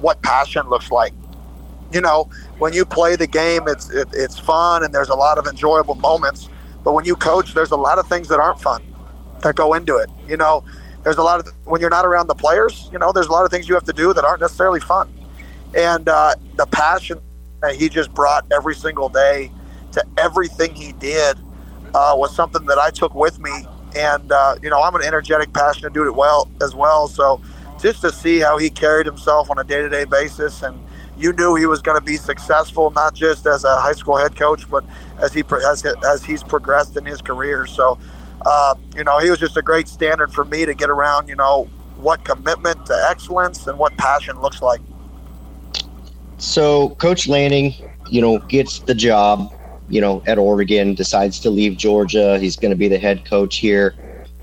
[0.00, 1.12] what passion looks like.
[1.92, 5.38] You know, when you play the game, it's it, it's fun and there's a lot
[5.38, 6.48] of enjoyable moments.
[6.84, 8.82] But when you coach, there's a lot of things that aren't fun
[9.42, 10.10] that go into it.
[10.26, 10.64] You know,
[11.04, 12.88] there's a lot of when you're not around the players.
[12.92, 15.12] You know, there's a lot of things you have to do that aren't necessarily fun.
[15.76, 17.20] And uh, the passion
[17.62, 19.50] that he just brought every single day
[19.92, 21.38] to everything he did
[21.94, 23.66] uh, was something that I took with me.
[23.96, 27.08] And uh, you know, I'm an energetic, passionate dude well as well.
[27.08, 27.40] So
[27.80, 30.78] just to see how he carried himself on a day-to-day basis, and
[31.16, 34.36] you knew he was going to be successful, not just as a high school head
[34.36, 34.84] coach, but
[35.20, 37.66] as he as, as he's progressed in his career.
[37.66, 37.98] So
[38.44, 41.36] uh, you know, he was just a great standard for me to get around, you
[41.36, 44.80] know, what commitment to excellence and what passion looks like.
[46.38, 47.74] So, Coach Lanning,
[48.08, 49.52] you know, gets the job,
[49.88, 52.38] you know, at Oregon, decides to leave Georgia.
[52.38, 53.94] He's going to be the head coach here.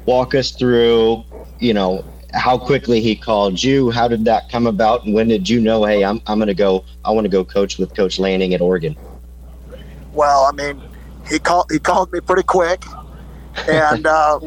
[0.06, 1.24] Walk us through,
[1.60, 2.04] you know,
[2.34, 3.92] how quickly he called you.
[3.92, 5.06] How did that come about?
[5.06, 7.46] And when did you know, hey, I'm, I'm going to go, I want to go
[7.46, 8.98] coach with Coach Lanning at Oregon?
[10.12, 10.82] Well, I mean,
[11.30, 12.84] he called, he called me pretty quick.
[13.68, 14.40] And uh,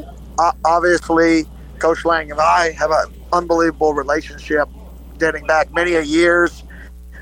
[0.65, 1.47] obviously,
[1.79, 4.69] Coach Lang and I have an unbelievable relationship
[5.19, 6.63] dating back many a years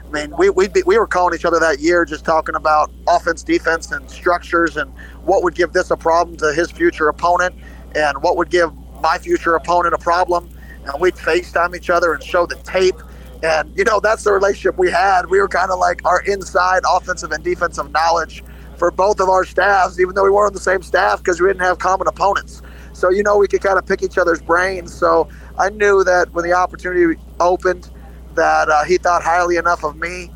[0.07, 3.43] I mean, we we we were calling each other that year, just talking about offense,
[3.43, 4.93] defense, and structures, and
[5.25, 7.55] what would give this a problem to his future opponent,
[7.95, 8.71] and what would give
[9.01, 10.49] my future opponent a problem.
[10.85, 12.95] And we'd FaceTime each other and show the tape.
[13.43, 15.29] And, you know, that's the relationship we had.
[15.29, 18.45] We were kind of like our inside offensive and defensive knowledge
[18.77, 21.49] for both of our staffs, even though we weren't on the same staff because we
[21.49, 22.63] didn't have common opponents.
[22.93, 24.95] So, you know, we could kind of pick each other's brains.
[24.95, 27.91] So I knew that when the opportunity opened,
[28.35, 30.31] that uh, he thought highly enough of me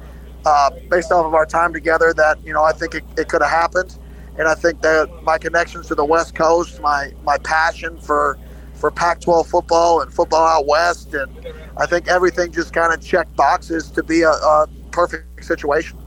[0.45, 3.43] uh, based off of our time together that you know I think it, it could
[3.43, 3.99] have happened,
[4.39, 8.39] and I think that my connections to the West Coast, my my passion for
[8.75, 11.31] for Pac-12 football and football out west, and
[11.77, 15.99] I think everything just kind of checked boxes to be a, a perfect situation.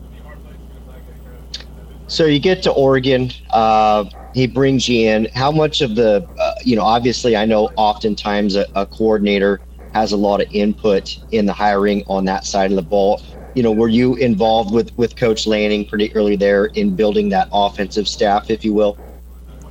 [2.08, 3.32] So you get to Oregon.
[3.50, 5.28] Uh, he brings you in.
[5.34, 9.62] How much of the, uh, you know, obviously I know oftentimes a, a coordinator
[9.94, 13.22] has a lot of input in the hiring on that side of the ball.
[13.54, 17.48] You know, were you involved with with Coach Lanning pretty early there in building that
[17.52, 18.96] offensive staff, if you will?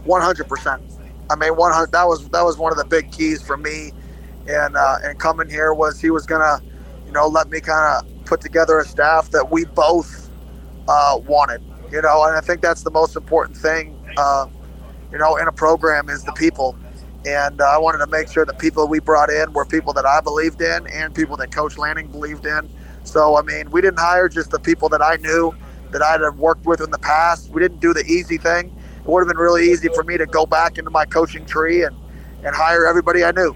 [0.05, 0.83] One hundred percent.
[1.29, 1.91] I mean, one hundred.
[1.91, 3.93] That was that was one of the big keys for me,
[4.47, 6.61] and uh, and coming here was he was gonna,
[7.07, 10.31] you know, let me kind of put together a staff that we both
[10.87, 11.61] uh, wanted.
[11.93, 13.97] You know, and I think that's the most important thing.
[14.17, 14.47] Uh,
[15.13, 16.77] you know, in a program is the people
[17.25, 20.05] and uh, I wanted to make sure the people we brought in were people that
[20.05, 22.69] I believed in and people that Coach Lanning believed in.
[23.05, 25.55] So, I mean, we didn't hire just the people that I knew
[25.93, 27.51] that I'd have worked with in the past.
[27.51, 28.77] We didn't do the easy thing.
[28.99, 31.85] It would have been really easy for me to go back into my coaching tree
[31.85, 31.97] and,
[32.45, 33.55] and hire everybody I knew.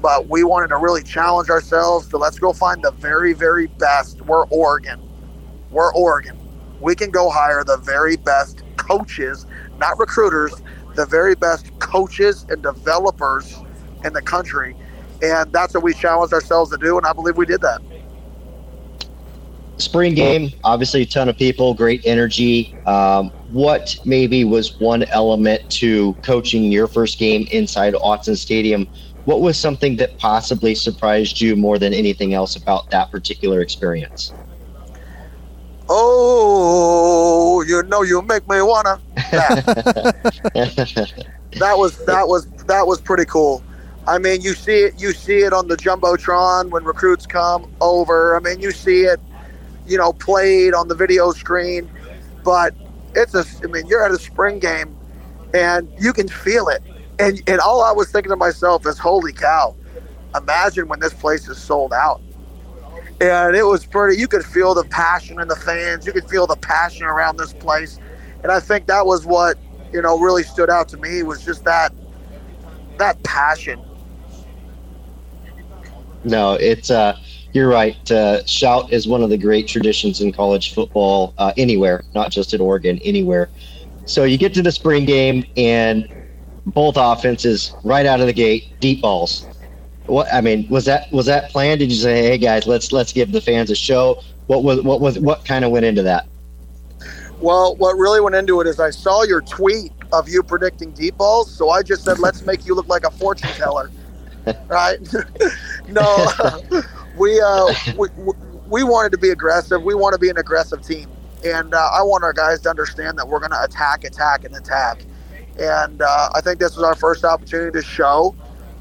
[0.00, 4.22] But we wanted to really challenge ourselves to let's go find the very, very best.
[4.22, 5.00] We're Oregon.
[5.70, 6.38] We're Oregon.
[6.82, 9.46] We can go hire the very best coaches,
[9.78, 10.52] not recruiters,
[10.96, 13.56] the very best coaches and developers
[14.04, 14.74] in the country.
[15.22, 17.80] And that's what we challenged ourselves to do, and I believe we did that.
[19.76, 22.76] Spring game, obviously a ton of people, great energy.
[22.84, 28.88] Um, what maybe was one element to coaching your first game inside Autzen Stadium?
[29.24, 34.32] What was something that possibly surprised you more than anything else about that particular experience?
[35.94, 38.98] Oh, you know, you make me wanna.
[41.58, 41.76] That.
[41.76, 43.62] was that was that was pretty cool.
[44.06, 48.34] I mean, you see it you see it on the jumbotron when recruits come over.
[48.34, 49.20] I mean, you see it,
[49.86, 51.90] you know, played on the video screen,
[52.42, 52.74] but
[53.14, 53.44] it's a.
[53.62, 54.96] I mean, you're at a spring game,
[55.52, 56.82] and you can feel it.
[57.18, 59.76] And and all I was thinking to myself is, holy cow!
[60.34, 62.22] Imagine when this place is sold out
[63.20, 64.18] and it was pretty.
[64.18, 66.06] You could feel the passion in the fans.
[66.06, 67.98] You could feel the passion around this place,
[68.42, 69.58] and I think that was what
[69.92, 71.92] you know really stood out to me was just that
[72.98, 73.80] that passion.
[76.24, 77.18] No, it's uh,
[77.52, 78.10] you're right.
[78.10, 82.54] Uh, shout is one of the great traditions in college football uh, anywhere, not just
[82.54, 83.48] at Oregon, anywhere.
[84.04, 86.08] So you get to the spring game and
[86.66, 89.46] both offenses right out of the gate, deep balls
[90.06, 91.80] what I mean was that was that planned?
[91.80, 94.22] Did you say, hey guys, let's let's give the fans a show?
[94.46, 96.26] What was what was what kind of went into that?
[97.40, 101.16] Well, what really went into it is I saw your tweet of you predicting deep
[101.16, 103.90] balls, so I just said, let's make you look like a fortune teller,
[104.68, 104.98] right?
[105.88, 106.28] no,
[107.18, 108.08] we, uh, we
[108.68, 109.82] we wanted to be aggressive.
[109.82, 111.08] We want to be an aggressive team,
[111.44, 114.54] and uh, I want our guys to understand that we're going to attack, attack, and
[114.56, 115.04] attack.
[115.58, 118.34] And uh, I think this was our first opportunity to show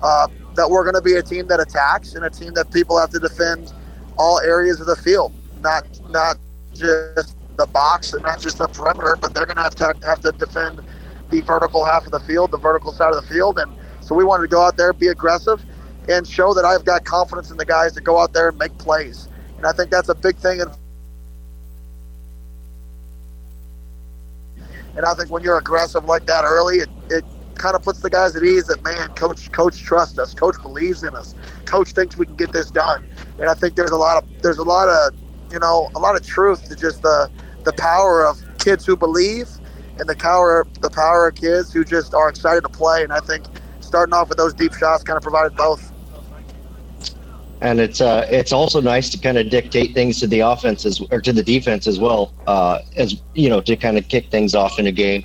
[0.04, 3.00] uh, that we're going to be a team that attacks and a team that people
[3.00, 3.74] have to defend
[4.18, 6.38] all areas of the field, not not
[6.74, 10.22] just the box and not just the perimeter, but they're going to have to have
[10.22, 10.82] to defend
[11.30, 14.26] the vertical half of the field, the vertical side of the field, and so we
[14.26, 15.64] wanted to go out there, be aggressive,
[16.10, 18.78] and show that I've got confidence in the guys to go out there and make
[18.78, 19.30] plays.
[19.58, 20.62] And I think that's a big thing.
[24.96, 27.24] And I think when you're aggressive like that early, it, it
[27.56, 31.04] kind of puts the guys at ease that man, coach, coach trusts us, coach believes
[31.04, 31.36] in us,
[31.66, 33.06] coach thinks we can get this done.
[33.40, 35.14] And I think there's a lot of there's a lot of
[35.52, 37.30] you know a lot of truth to just the
[37.64, 39.50] the power of kids who believe
[40.00, 43.04] and the power the power of kids who just are excited to play.
[43.04, 43.46] And I think
[43.80, 45.92] starting off with those deep shots kind of provided both.
[47.62, 51.22] and it's uh, it's also nice to kind of dictate things to the offenses or
[51.22, 54.80] to the defense as well, uh, as you know, to kind of kick things off
[54.80, 55.24] in a game.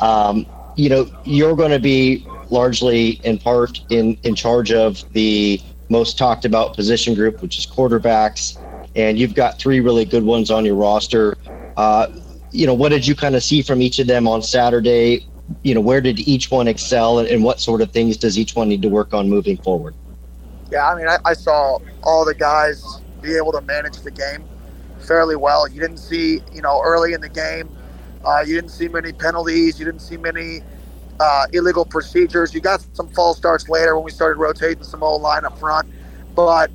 [0.00, 5.60] Um, you know, you're going to be largely in part in in charge of the
[5.88, 8.58] most talked about position group, which is quarterbacks,
[8.94, 11.36] and you've got three really good ones on your roster.
[11.76, 12.06] Uh,
[12.50, 15.26] you know, what did you kind of see from each of them on Saturday?
[15.62, 18.54] You know, where did each one excel, and, and what sort of things does each
[18.54, 19.94] one need to work on moving forward?
[20.70, 22.82] Yeah, I mean, I, I saw all the guys
[23.20, 24.44] be able to manage the game
[24.98, 25.68] fairly well.
[25.68, 27.68] You didn't see, you know, early in the game,
[28.24, 29.78] uh, you didn't see many penalties.
[29.78, 30.62] You didn't see many
[31.20, 32.54] uh, illegal procedures.
[32.54, 35.88] You got some false starts later when we started rotating some old line up front,
[36.34, 36.70] but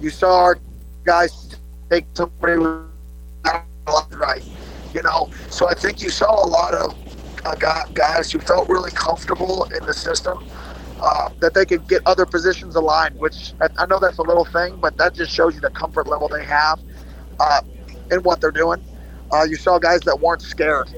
[0.00, 0.58] you saw our
[1.04, 1.56] guys
[1.90, 2.56] take somebody
[4.12, 4.42] right.
[4.94, 6.94] You know, so I think you saw a lot of
[7.44, 7.54] uh,
[7.94, 10.38] guys who felt really comfortable in the system
[11.00, 14.76] uh, that they could get other positions aligned, which I, know that's a little thing,
[14.76, 16.80] but that just shows you the comfort level they have
[17.40, 17.62] uh,
[18.10, 18.82] in what they're doing.
[19.32, 20.88] Uh, you saw guys that weren't scared.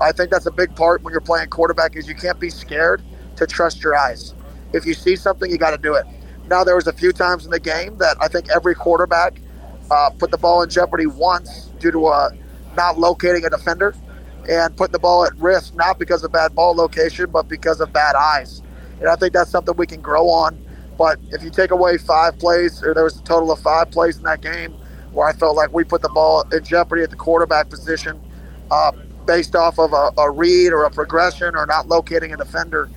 [0.00, 3.02] I think that's a big part when you're playing quarterback is you can't be scared
[3.36, 4.34] to trust your eyes.
[4.72, 6.04] If you see something, you got to do it.
[6.48, 9.40] Now there was a few times in the game that I think every quarterback
[9.90, 12.30] uh, put the ball in jeopardy once due to uh,
[12.76, 13.94] not locating a defender
[14.48, 17.92] and putting the ball at risk, not because of bad ball location, but because of
[17.92, 18.62] bad eyes.
[18.98, 20.58] And I think that's something we can grow on.
[20.98, 24.16] But if you take away five plays, or there was a total of five plays
[24.18, 24.74] in that game
[25.12, 28.20] where I felt like we put the ball in jeopardy at the quarterback position
[28.70, 28.92] uh,
[29.26, 32.90] based off of a, a, read or a progression or not locating a defender.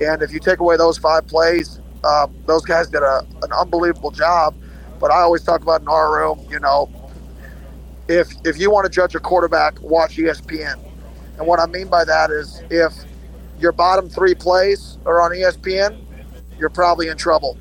[0.00, 4.10] And if you take away those five plays, uh, those guys did a, an unbelievable
[4.10, 4.54] job.
[4.98, 6.90] But I always talk about in our room, you know,
[8.08, 10.78] if if you want to judge a quarterback, watch ESPN.
[11.38, 12.92] And what I mean by that is if
[13.58, 16.02] your bottom three plays are on ESPN,
[16.58, 17.56] you're probably in trouble,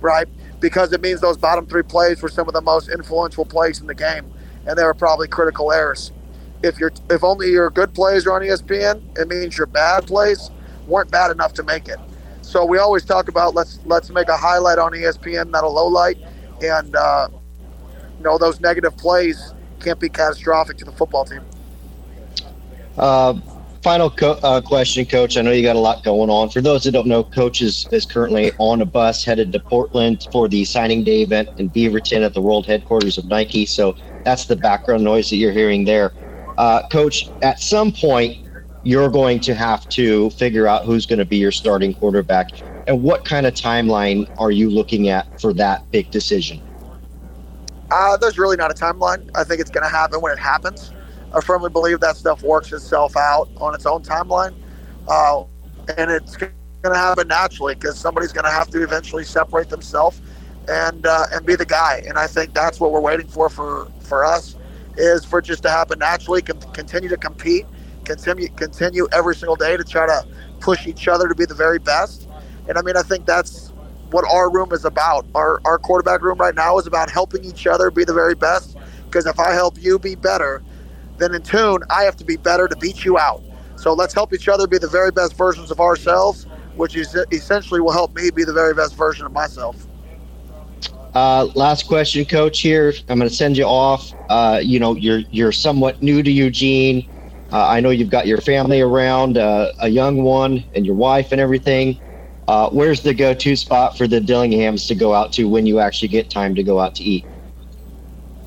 [0.00, 0.28] right?
[0.60, 3.86] Because it means those bottom three plays were some of the most influential plays in
[3.86, 4.30] the game,
[4.66, 6.12] and they were probably critical errors.
[6.62, 10.50] If you're if only your good plays are on ESPN, it means your bad plays
[10.88, 11.98] weren't bad enough to make it.
[12.42, 15.86] So we always talk about let's let's make a highlight on ESPN, not a low
[15.86, 16.18] light,
[16.62, 17.28] and uh,
[18.16, 21.42] you know those negative plays can't be catastrophic to the football team.
[22.96, 23.34] Uh,
[23.88, 25.38] final co- uh, question, Coach.
[25.38, 26.50] I know you got a lot going on.
[26.50, 30.28] For those that don't know, Coach is, is currently on a bus headed to Portland
[30.30, 33.64] for the signing day event in Beaverton at the world headquarters of Nike.
[33.64, 33.96] So
[34.26, 36.12] that's the background noise that you're hearing there.
[36.58, 38.36] Uh, Coach, at some point,
[38.82, 42.48] you're going to have to figure out who's going to be your starting quarterback.
[42.86, 46.60] And what kind of timeline are you looking at for that big decision?
[47.90, 49.30] Uh, there's really not a timeline.
[49.34, 50.92] I think it's going to happen when it happens.
[51.34, 54.54] I firmly believe that stuff works itself out on its own timeline,
[55.08, 55.44] uh,
[55.96, 56.52] and it's going
[56.84, 60.20] to happen naturally because somebody's going to have to eventually separate themselves
[60.68, 62.02] and uh, and be the guy.
[62.06, 64.56] And I think that's what we're waiting for for for us
[64.96, 67.66] is for it just to happen naturally, com- continue to compete,
[68.04, 70.26] continue continue every single day to try to
[70.60, 72.28] push each other to be the very best.
[72.68, 73.72] And I mean, I think that's
[74.10, 75.26] what our room is about.
[75.34, 78.76] Our our quarterback room right now is about helping each other be the very best.
[79.04, 80.62] Because if I help you be better,
[81.18, 83.42] then in tune, I have to be better to beat you out.
[83.76, 87.80] So let's help each other be the very best versions of ourselves, which is essentially
[87.80, 89.86] will help me be the very best version of myself.
[91.14, 92.60] Uh, last question, Coach.
[92.60, 94.12] Here, I'm going to send you off.
[94.28, 97.08] Uh, you know, you're you're somewhat new to Eugene.
[97.50, 101.32] Uh, I know you've got your family around, uh, a young one, and your wife
[101.32, 101.98] and everything.
[102.46, 106.08] Uh, where's the go-to spot for the Dillinghams to go out to when you actually
[106.08, 107.24] get time to go out to eat?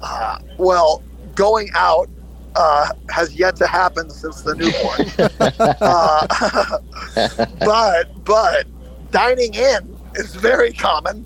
[0.01, 1.03] Uh, well,
[1.35, 2.09] going out
[2.55, 5.07] uh, has yet to happen since the newborn.
[5.81, 8.67] uh, but but
[9.11, 11.25] dining in is very common,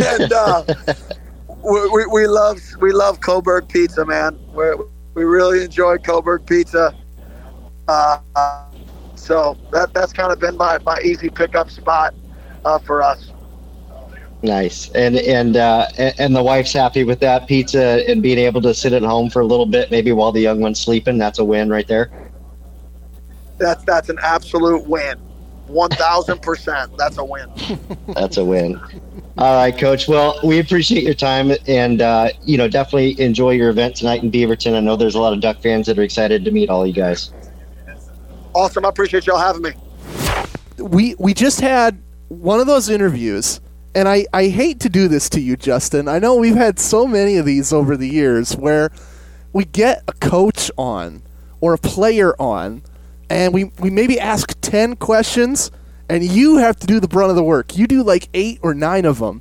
[0.00, 0.64] and uh,
[1.64, 4.38] we, we, we, love we love Coburg pizza, man.
[4.52, 4.64] we
[5.14, 6.94] we really enjoy Coburg pizza.
[7.88, 8.18] Uh,
[9.14, 12.14] so that that's kind of been my, my easy pickup spot
[12.64, 13.30] uh, for us.
[14.42, 18.72] Nice, and and uh, and the wife's happy with that pizza and being able to
[18.72, 21.18] sit at home for a little bit, maybe while the young one's sleeping.
[21.18, 22.10] That's a win right there.
[23.58, 25.18] That's that's an absolute win,
[25.66, 26.96] one thousand percent.
[26.96, 27.50] That's a win.
[28.14, 28.80] that's a win.
[29.38, 30.06] All right, Coach.
[30.06, 34.30] Well, we appreciate your time, and uh, you know, definitely enjoy your event tonight in
[34.30, 34.76] Beaverton.
[34.76, 36.92] I know there's a lot of Duck fans that are excited to meet all you
[36.92, 37.32] guys.
[38.54, 38.86] Awesome.
[38.86, 39.72] I appreciate y'all having me.
[40.78, 43.60] We we just had one of those interviews
[43.94, 46.08] and I, I hate to do this to you, Justin.
[46.08, 48.90] I know we've had so many of these over the years where
[49.52, 51.22] we get a coach on
[51.60, 52.82] or a player on,
[53.30, 55.70] and we, we maybe ask 10 questions,
[56.08, 57.76] and you have to do the brunt of the work.
[57.76, 59.40] You do like eight or nine of them.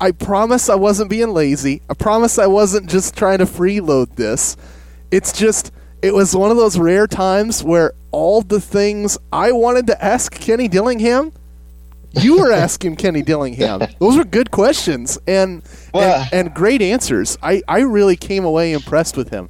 [0.00, 1.82] I promise I wasn't being lazy.
[1.90, 4.56] I promise I wasn't just trying to freeload this.
[5.10, 5.72] It's just
[6.02, 10.32] it was one of those rare times where all the things I wanted to ask
[10.32, 11.32] Kenny Dillingham,
[12.12, 13.82] you were asking Kenny Dillingham.
[14.00, 15.62] Those were good questions and,
[15.94, 17.38] well, and and great answers.
[17.42, 19.48] I I really came away impressed with him.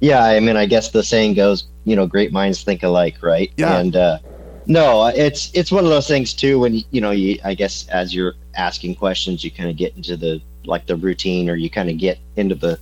[0.00, 3.50] Yeah, I mean, I guess the saying goes, you know, great minds think alike, right?
[3.56, 3.78] Yeah.
[3.78, 4.18] And uh,
[4.66, 6.58] no, it's it's one of those things too.
[6.58, 10.16] When you know, you I guess as you're asking questions, you kind of get into
[10.16, 12.78] the like the routine, or you kind of get into the,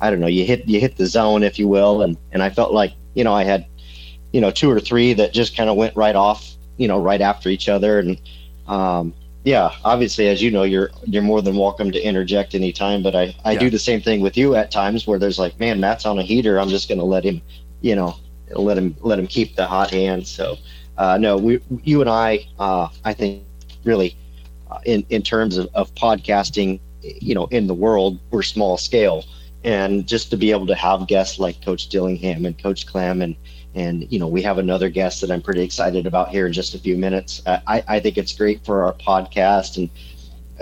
[0.00, 2.02] I don't know, you hit you hit the zone, if you will.
[2.02, 3.66] And and I felt like you know I had,
[4.32, 7.20] you know, two or three that just kind of went right off, you know, right
[7.20, 8.20] after each other, and
[8.66, 9.14] um,
[9.44, 13.02] yeah, obviously, as you know, you're you're more than welcome to interject anytime.
[13.02, 13.58] But I I yeah.
[13.60, 16.22] do the same thing with you at times where there's like, man, Matt's on a
[16.22, 16.58] heater.
[16.58, 17.40] I'm just gonna let him,
[17.80, 18.16] you know,
[18.50, 20.26] let him let him keep the hot hand.
[20.26, 20.56] So
[20.96, 23.42] uh, no, we you and I, uh, I think
[23.84, 24.16] really,
[24.70, 29.24] uh, in in terms of, of podcasting, you know, in the world, we're small scale,
[29.64, 33.36] and just to be able to have guests like Coach Dillingham and Coach Clem and
[33.74, 36.74] and you know we have another guest that I'm pretty excited about here in just
[36.74, 37.42] a few minutes.
[37.46, 39.88] I, I think it's great for our podcast, and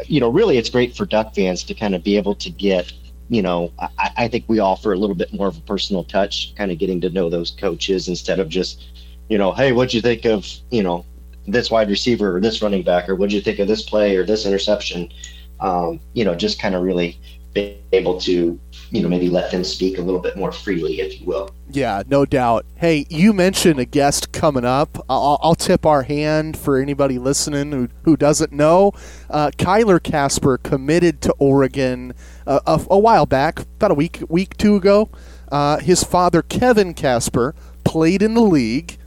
[0.07, 2.93] you know really it's great for Duck fans to kind of be able to get
[3.29, 6.55] you know I, I think we offer a little bit more of a personal touch,
[6.55, 8.85] kind of getting to know those coaches instead of just
[9.29, 11.05] you know hey what'd you think of you know
[11.47, 14.25] this wide receiver or this running back or what'd you think of this play or
[14.25, 15.11] this interception.
[15.59, 17.19] Um, you know, just kind of really
[17.53, 18.59] be able to
[18.91, 21.51] you know maybe let them speak a little bit more freely if you will.
[21.71, 22.67] Yeah no doubt.
[22.77, 24.99] Hey you mentioned a guest coming up.
[25.09, 28.93] I'll, I'll tip our hand for anybody listening who, who doesn't know.
[29.29, 32.15] Uh, kyler kasper committed to oregon
[32.47, 35.09] uh, a, a, while back about a week week two ago.
[35.51, 38.99] Uh, his father kevin kasper played in the league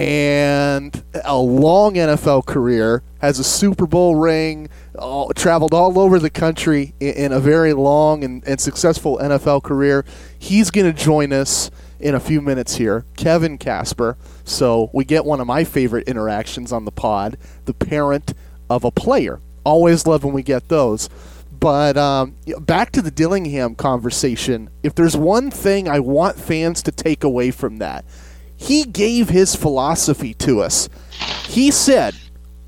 [0.00, 6.30] and a long NFL career, has a Super Bowl ring, all, traveled all over the
[6.30, 10.06] country in, in a very long and, and successful NFL career.
[10.38, 14.16] He's going to join us in a few minutes here, Kevin Kasper.
[14.42, 17.36] So we get one of my favorite interactions on the pod,
[17.66, 18.32] the parent
[18.70, 19.38] of a player.
[19.64, 21.10] Always love when we get those.
[21.52, 24.70] But um, back to the Dillingham conversation.
[24.82, 28.06] If there's one thing I want fans to take away from that,
[28.60, 30.90] he gave his philosophy to us.
[31.46, 32.14] He said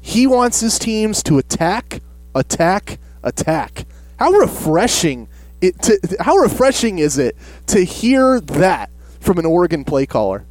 [0.01, 2.01] he wants his teams to attack,
[2.35, 3.85] attack, attack.
[4.19, 5.29] How refreshing
[5.61, 7.37] it to, how refreshing is it
[7.67, 8.89] to hear that
[9.21, 10.47] from an Oregon play caller?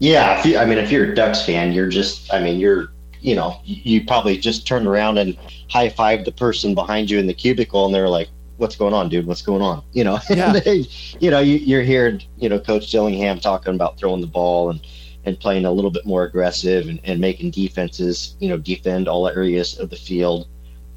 [0.00, 2.88] Yeah, you, I mean, if you're a Ducks fan, you're just, I mean, you're,
[3.20, 5.38] you know, you probably just turned around and
[5.70, 9.08] high five the person behind you in the cubicle, and they're like, what's going on,
[9.08, 9.26] dude?
[9.26, 9.82] What's going on?
[9.92, 10.52] You know, yeah.
[10.64, 10.86] they,
[11.20, 14.80] you know, you, are hearing, you know, Coach Dillingham talking about throwing the ball and
[15.24, 19.26] and playing a little bit more aggressive and, and making defenses, you know, defend all
[19.26, 20.46] areas of the field.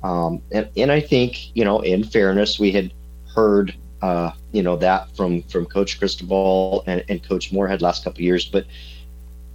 [0.04, 2.94] Um, and and I think, you know, in fairness, we had
[3.34, 8.22] heard, uh, you know, that from from Coach Cristobal and, and Coach Moorhead last couple
[8.22, 8.66] years, but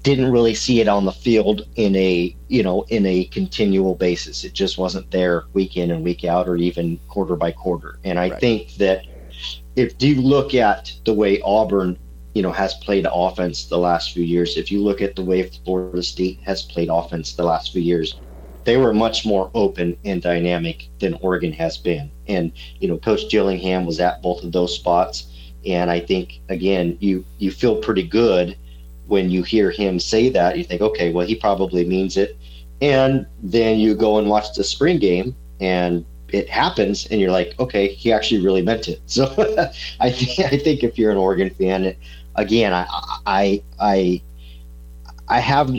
[0.05, 4.45] didn't really see it on the field in a you know in a continual basis.
[4.45, 7.99] It just wasn't there week in and week out, or even quarter by quarter.
[8.05, 8.41] And I right.
[8.41, 9.07] think that
[9.75, 11.99] if you look at the way Auburn
[12.35, 15.43] you know has played offense the last few years, if you look at the way
[15.65, 18.21] Florida State has played offense the last few years,
[18.65, 22.11] they were much more open and dynamic than Oregon has been.
[22.29, 25.31] And you know, Coach Dillingham was at both of those spots.
[25.65, 28.59] And I think again, you you feel pretty good
[29.07, 32.37] when you hear him say that, you think, okay, well, he probably means it.
[32.81, 37.55] And then you go and watch the spring game and it happens and you're like,
[37.59, 39.01] okay, he actually really meant it.
[39.07, 39.25] So
[40.01, 41.95] I think, I think if you're an Oregon fan,
[42.35, 42.87] again, I,
[43.27, 44.23] I, I,
[45.29, 45.71] I have,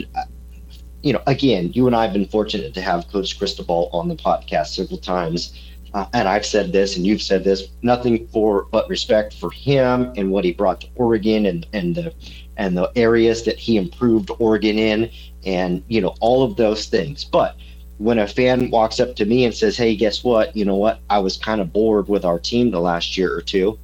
[1.02, 4.16] you know, again, you and I have been fortunate to have Coach Cristobal on the
[4.16, 5.58] podcast several times.
[5.94, 10.12] Uh, and I've said this, and you've said this, nothing for but respect for him
[10.16, 12.12] and what he brought to Oregon and, and the
[12.56, 15.10] and the areas that he improved Oregon in,
[15.44, 17.24] and you know all of those things.
[17.24, 17.56] But
[17.98, 20.56] when a fan walks up to me and says, "Hey, guess what?
[20.56, 21.00] You know what?
[21.10, 23.78] I was kind of bored with our team the last year or two.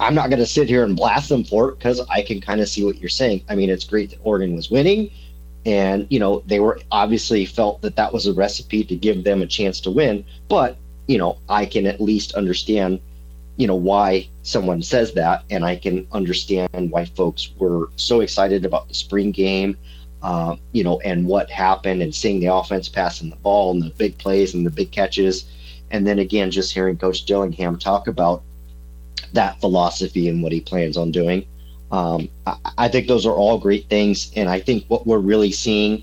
[0.00, 2.60] I'm not going to sit here and blast them for it because I can kind
[2.60, 3.42] of see what you're saying.
[3.48, 5.10] I mean, it's great that Oregon was winning,
[5.66, 9.42] and you know they were obviously felt that that was a recipe to give them
[9.42, 10.24] a chance to win.
[10.48, 10.76] But
[11.08, 13.00] you know, I can at least understand
[13.58, 18.64] you know why someone says that and i can understand why folks were so excited
[18.64, 19.76] about the spring game
[20.22, 23.90] uh, you know and what happened and seeing the offense passing the ball and the
[23.90, 25.44] big plays and the big catches
[25.90, 28.42] and then again just hearing coach dillingham talk about
[29.32, 31.44] that philosophy and what he plans on doing
[31.90, 35.52] um, I, I think those are all great things and i think what we're really
[35.52, 36.02] seeing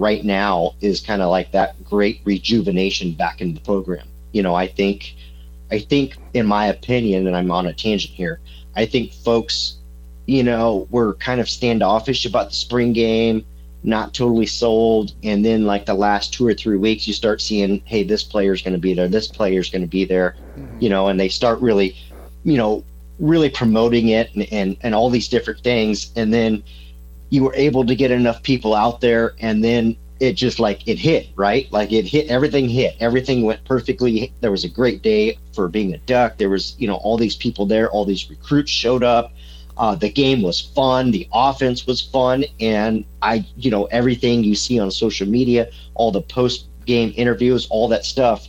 [0.00, 4.08] right now is kind of like that great rejuvenation back in the program.
[4.32, 5.14] You know, I think,
[5.70, 8.40] I think, in my opinion, and I'm on a tangent here,
[8.76, 9.76] I think folks,
[10.26, 13.44] you know, were kind of standoffish about the spring game,
[13.82, 17.82] not totally sold, and then like the last two or three weeks, you start seeing,
[17.84, 20.76] hey, this player's going to be there, this player's going to be there, mm-hmm.
[20.80, 21.96] you know, and they start really,
[22.44, 22.84] you know,
[23.18, 26.62] really promoting it and, and and all these different things, and then
[27.30, 30.98] you were able to get enough people out there and then it just like it
[30.98, 31.70] hit right?
[31.72, 32.96] Like it hit everything hit.
[33.00, 34.32] Everything went perfectly.
[34.40, 36.36] There was a great day for being a duck.
[36.36, 39.32] There was you know all these people there all these recruits showed up.
[39.78, 41.10] Uh, the game was fun.
[41.10, 42.44] The offense was fun.
[42.60, 47.66] And i you know everything you see on social media all the post game interviews
[47.70, 48.48] all that stuff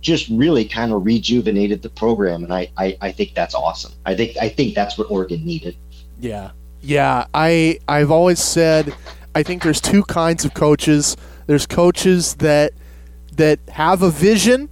[0.00, 2.42] just really kind of rejuvenated the program.
[2.42, 3.92] And I, I i think that's awesome.
[4.04, 5.76] I think i think that's what oregon needed.
[6.18, 6.50] Yeah.
[6.84, 8.92] Yeah, I I've always said
[9.34, 11.16] I think there's two kinds of coaches.
[11.46, 12.72] There's coaches that
[13.36, 14.68] that have a vision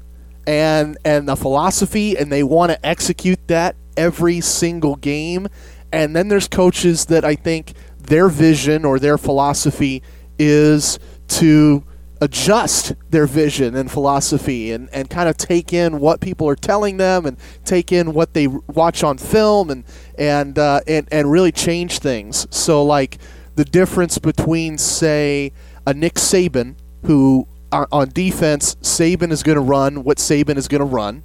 [0.46, 5.48] and and a philosophy and they want to execute that every single game.
[5.92, 10.02] And then there's coaches that I think their vision or their philosophy
[10.38, 10.98] is
[11.28, 11.84] to
[12.20, 16.98] adjust their vision and philosophy and, and kind of take in what people are telling
[16.98, 19.84] them and take in what they watch on film and
[20.18, 22.46] and uh, and, and really change things.
[22.50, 23.18] So like
[23.57, 25.53] the difference between say
[25.86, 30.68] a Nick Saban who uh, on defense Saban is going to run what Saban is
[30.68, 31.22] going to run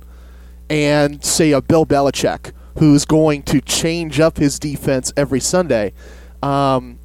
[0.69, 5.93] and say a Bill Belichick who's going to change up his defense every Sunday.
[6.43, 6.99] Um,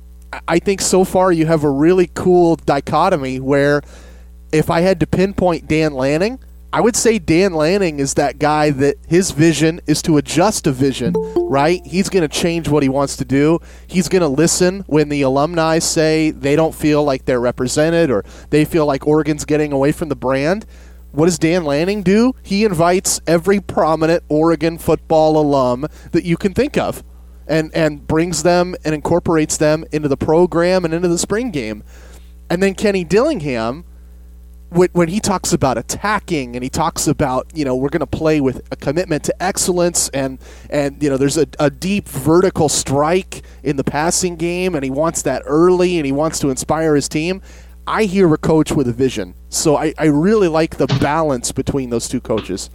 [0.47, 3.83] I think so far you have a really cool dichotomy where
[4.53, 6.39] if I had to pinpoint Dan Lanning,
[6.73, 10.73] I would say Dan Lanning is that guy that his vision is to adjust a
[10.73, 11.85] vision, right?
[11.85, 13.59] He's going to change what he wants to do.
[13.89, 18.25] He's going to listen when the alumni say they don't feel like they're represented or
[18.51, 20.65] they feel like Oregon's getting away from the brand.
[21.11, 22.35] What does Dan Lanning do?
[22.45, 27.03] He invites every prominent Oregon football alum that you can think of
[27.49, 31.83] and and brings them and incorporates them into the program and into the spring game.
[32.49, 33.85] And then Kenny Dillingham,
[34.71, 38.41] when he talks about attacking and he talks about you know we're going to play
[38.41, 40.39] with a commitment to excellence and
[40.71, 44.91] and you know there's a, a deep vertical strike in the passing game and he
[44.91, 47.43] wants that early and he wants to inspire his team.
[47.87, 51.91] I hear a coach with a vision, so I, I really like the balance between
[51.91, 52.71] those two coaches.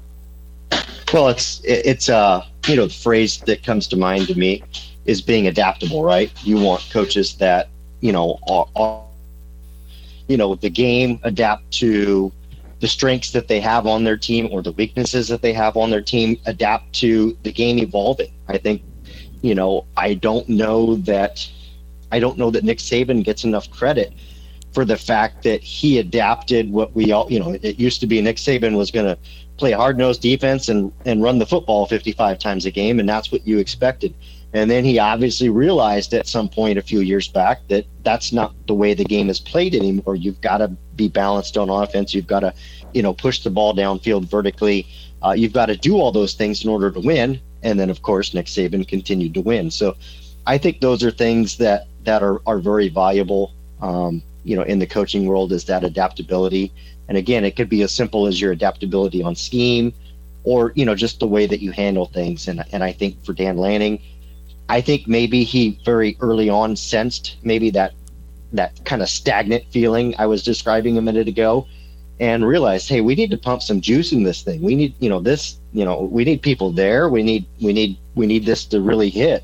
[1.13, 4.63] Well, it's it's uh you know the phrase that comes to mind to me
[5.05, 6.31] is being adaptable, right?
[6.43, 7.69] You want coaches that
[8.01, 9.04] you know are, are
[10.27, 12.31] you know the game adapt to
[12.79, 15.89] the strengths that they have on their team or the weaknesses that they have on
[15.89, 18.31] their team adapt to the game evolving.
[18.47, 18.83] I think
[19.41, 21.49] you know I don't know that
[22.11, 24.13] I don't know that Nick Saban gets enough credit
[24.73, 28.21] for the fact that he adapted what we all you know it used to be
[28.21, 29.17] Nick Saban was going to
[29.57, 33.31] play hard nosed defense and, and run the football 55 times a game, and that's
[33.31, 34.13] what you expected.
[34.55, 38.53] And then he obviously realized at some point a few years back that that's not
[38.67, 40.15] the way the game is played anymore.
[40.15, 42.13] You've got to be balanced on offense.
[42.13, 42.53] You've got to,
[42.93, 44.87] you know, push the ball downfield vertically.
[45.23, 47.39] Uh, you've got to do all those things in order to win.
[47.63, 49.69] And then, of course, Nick Saban continued to win.
[49.69, 49.97] So
[50.47, 53.51] I think those are things that that are, are very valuable.
[53.81, 56.71] Um, you know, in the coaching world is that adaptability
[57.07, 59.93] and again, it could be as simple as your adaptability on scheme
[60.43, 62.47] or, you know, just the way that you handle things.
[62.47, 64.01] And, and I think for Dan Lanning,
[64.69, 67.93] I think maybe he very early on sensed maybe that
[68.53, 71.67] that kind of stagnant feeling I was describing a minute ago
[72.19, 74.61] and realized, hey, we need to pump some juice in this thing.
[74.61, 77.09] We need, you know, this, you know, we need people there.
[77.09, 79.43] We need, we need, we need this to really hit.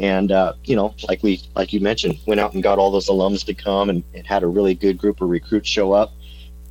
[0.00, 3.08] And uh, you know, like we, like you mentioned, went out and got all those
[3.08, 6.12] alums to come and, and had a really good group of recruits show up.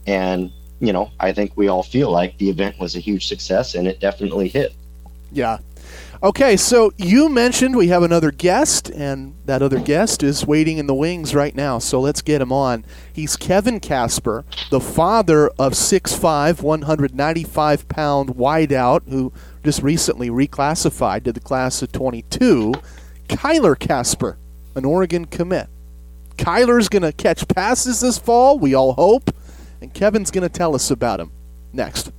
[0.06, 3.76] And, you know, I think we all feel like the event was a huge success
[3.76, 4.74] and it definitely hit.
[5.32, 5.60] Yeah.
[6.24, 10.88] Okay, so you mentioned we have another guest, and that other guest is waiting in
[10.88, 11.78] the wings right now.
[11.78, 12.86] So let's get him on.
[13.14, 19.32] He's Kevin Kasper, the father of 6'5, 195 pound wideout, who
[19.64, 22.74] just recently reclassified to the class of 22.
[23.28, 24.38] Kyler Kasper,
[24.76, 25.68] an Oregon commit.
[26.38, 29.32] Kyler's going to catch passes this fall, we all hope
[29.82, 31.32] and Kevin's going to tell us about him
[31.74, 32.12] next.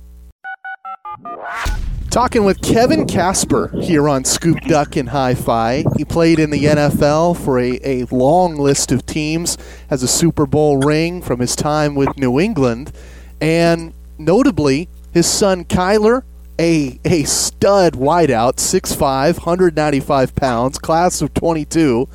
[2.09, 5.83] Talking with Kevin Kasper here on Scoop Duck and Hi Fi.
[5.95, 9.57] He played in the NFL for a, a long list of teams,
[9.89, 12.91] has a Super Bowl ring from his time with New England,
[13.39, 16.23] and notably, his son Kyler,
[16.59, 22.09] a, a stud wideout, 6'5, 195 pounds, class of 22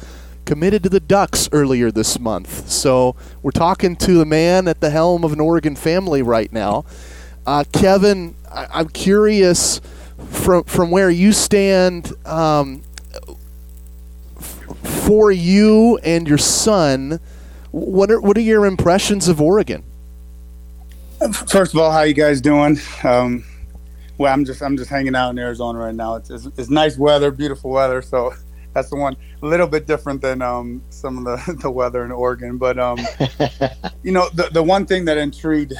[0.44, 2.68] committed to the Ducks earlier this month.
[2.68, 6.84] So we're talking to the man at the helm of an Oregon family right now.
[7.47, 9.80] Uh, Kevin, I- am curious
[10.30, 12.82] from from where you stand um,
[14.82, 17.20] for you and your son.
[17.70, 19.82] What are what are your impressions of Oregon?
[21.47, 22.78] First of all, how you guys doing?
[23.03, 23.45] Um,
[24.18, 26.16] well, I'm just I'm just hanging out in Arizona right now.
[26.16, 28.01] It's, it's, it's nice weather, beautiful weather.
[28.03, 28.34] So
[28.74, 32.12] that's the one a little bit different than um, some of the, the weather in
[32.12, 32.59] Oregon.
[32.59, 32.99] But um,
[34.03, 35.74] you know, the the one thing that intrigued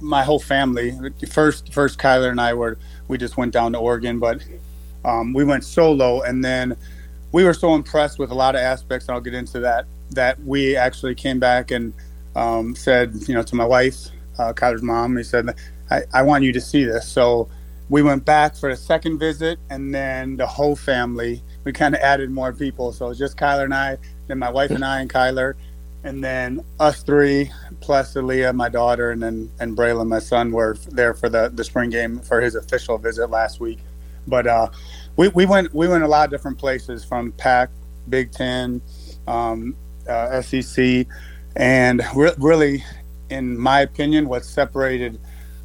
[0.00, 0.96] my whole family
[1.28, 2.78] first first Kyler and I were
[3.08, 4.42] we just went down to Oregon, but
[5.04, 6.76] um, we went solo, and then
[7.32, 9.08] we were so impressed with a lot of aspects.
[9.08, 9.86] And I'll get into that.
[10.10, 11.92] That we actually came back and
[12.34, 15.54] um, said, you know, to my wife, uh, Kyler's mom, he said,
[15.90, 17.08] I, I want you to see this.
[17.08, 17.48] So
[17.88, 21.42] we went back for a second visit, and then the whole family.
[21.64, 23.98] We kind of added more people, so it was just Kyler and I,
[24.28, 25.54] then my wife and I, and Kyler,
[26.04, 30.76] and then us three plus Aaliyah, my daughter, and then and Braylon, my son, were
[30.88, 33.78] there for the the spring game for his official visit last week.
[34.26, 34.68] But uh,
[35.16, 37.70] we we went we went a lot of different places from Pac,
[38.08, 38.80] Big Ten,
[39.26, 39.76] um,
[40.08, 41.06] uh, SEC,
[41.56, 42.84] and re- really,
[43.28, 45.20] in my opinion, what separated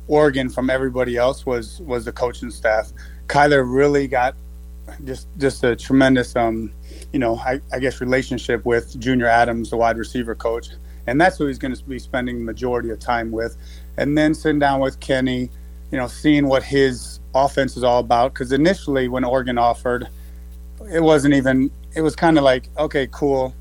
[0.07, 2.91] Oregon from everybody else was was the coaching staff.
[3.27, 4.35] Kyler really got
[5.03, 6.71] just just a tremendous um,
[7.15, 10.67] you know I, I guess relationship with Junior Adams, the wide receiver coach,
[11.07, 13.55] and that's who he's going to be spending the majority of time with.
[13.95, 15.49] And then sitting down with Kenny,
[15.91, 18.33] you know, seeing what his offense is all about.
[18.33, 20.09] Because initially, when Oregon offered,
[20.91, 21.71] it wasn't even.
[21.95, 23.55] It was kind of like, okay, cool.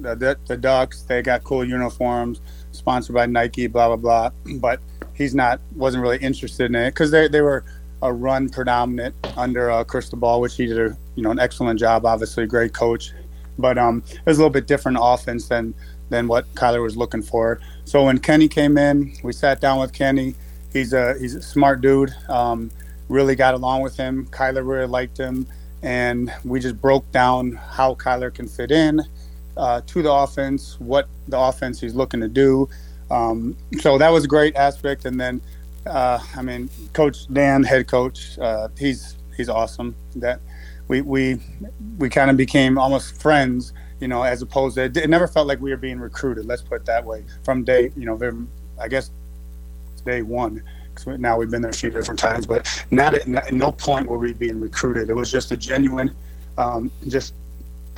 [0.00, 2.40] The, the, the Ducks, they got cool uniforms,
[2.72, 4.30] sponsored by Nike, blah blah blah.
[4.60, 4.80] But
[5.12, 7.66] he's not wasn't really interested in it because they they were
[8.04, 12.06] a run predominant under uh, Cristobal, which he did a you know an excellent job.
[12.06, 13.12] Obviously, great coach,
[13.58, 15.74] but um, it was a little bit different offense than
[16.10, 17.60] than what Kyler was looking for.
[17.84, 20.34] So when Kenny came in, we sat down with Kenny.
[20.72, 22.14] He's a he's a smart dude.
[22.28, 22.70] Um,
[23.08, 24.26] really got along with him.
[24.26, 25.46] Kyler really liked him,
[25.82, 29.00] and we just broke down how Kyler can fit in
[29.56, 32.68] uh, to the offense, what the offense he's looking to do,
[33.10, 35.04] um, so that was a great aspect.
[35.04, 35.40] And then,
[35.86, 39.94] uh, I mean, Coach Dan, head coach, uh, he's he's awesome.
[40.16, 40.40] That
[40.88, 41.40] we we
[41.98, 45.60] we kind of became almost friends, you know, as opposed to it never felt like
[45.60, 46.46] we were being recruited.
[46.46, 47.24] Let's put it that way.
[47.44, 48.18] From day, you know,
[48.80, 49.10] I guess
[50.04, 50.62] day one.
[50.94, 53.72] Cause now we've been there a few different times, but not at, not, at no
[53.72, 55.10] point were we being recruited.
[55.10, 56.14] It was just a genuine,
[56.56, 57.34] um, just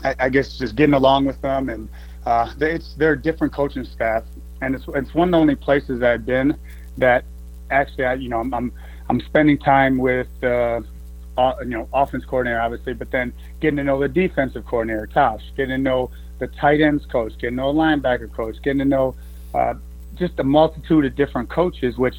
[0.02, 1.90] I, I, guess just getting along with them and
[2.24, 4.24] uh, they, it's they're different coaching staff
[4.62, 6.56] and it's it's one of the only places I've been
[6.96, 7.24] that
[7.70, 8.72] actually I you know I'm I'm,
[9.08, 10.80] I'm spending time with uh,
[11.60, 15.70] you know offense coordinator obviously, but then getting to know the defensive coordinator Tosh, getting
[15.70, 19.14] to know the tight ends coach, getting to know linebacker coach, getting to know
[19.54, 19.74] uh,
[20.14, 22.16] just a multitude of different coaches, which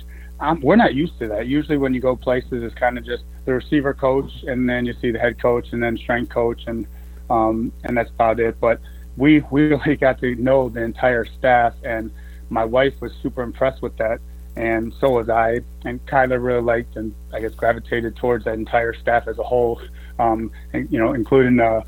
[0.61, 1.47] we're not used to that.
[1.47, 4.93] Usually, when you go places, it's kind of just the receiver coach, and then you
[5.01, 6.85] see the head coach, and then strength coach, and
[7.29, 8.59] um, and that's about it.
[8.59, 8.79] But
[9.17, 12.11] we we really got to know the entire staff and
[12.49, 14.19] my wife was super impressed with that,
[14.57, 15.59] and so was I.
[15.85, 19.79] And Kyler really liked and I guess gravitated towards that entire staff as a whole,
[20.19, 21.83] um, and, you know, including uh,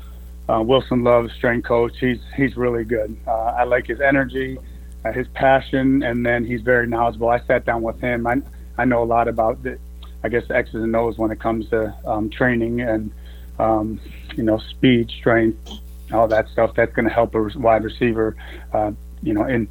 [0.48, 1.98] uh, Wilson Love, strength coach.
[1.98, 3.16] He's he's really good.
[3.26, 4.58] Uh, I like his energy,
[5.04, 7.28] uh, his passion, and then he's very knowledgeable.
[7.28, 8.26] I sat down with him.
[8.26, 8.40] I
[8.78, 9.78] I know a lot about the,
[10.22, 13.10] I guess the X's and O's when it comes to um, training and
[13.58, 14.00] um,
[14.36, 15.70] you know speed, strength,
[16.12, 16.74] all that stuff.
[16.76, 18.36] That's going to help a wide receiver,
[18.72, 18.92] uh,
[19.22, 19.68] you know, in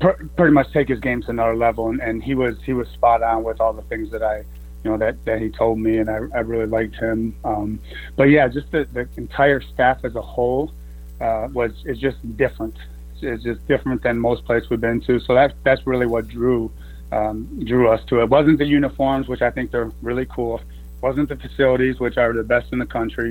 [0.00, 1.88] pr- pretty much take his game to another level.
[1.88, 4.44] And, and he was he was spot on with all the things that I
[4.84, 7.34] you know that that he told me, and I, I really liked him.
[7.44, 7.80] Um,
[8.16, 10.72] but yeah, just the, the entire staff as a whole
[11.20, 12.76] uh, was is just different.
[13.20, 15.18] It's just different than most places we've been to.
[15.20, 16.70] So that's that's really what drew
[17.12, 18.24] um, drew us to it.
[18.24, 18.28] it.
[18.30, 20.60] Wasn't the uniforms, which I think they're really cool.
[21.00, 23.30] Wasn't the facilities, which are the best in the country.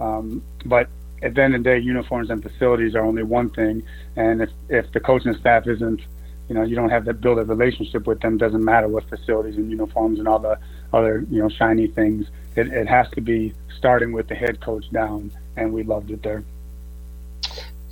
[0.00, 0.88] Um, but
[1.22, 3.82] at the end of the day, uniforms and facilities are only one thing.
[4.16, 6.00] And if, if the coaching staff isn't,
[6.48, 9.56] you know, you don't have that build a relationship with them, doesn't matter what facilities
[9.56, 10.58] and uniforms and all the
[10.92, 12.26] other, you know, shiny things.
[12.56, 15.30] It, it has to be starting with the head coach down.
[15.56, 16.44] And we loved it there.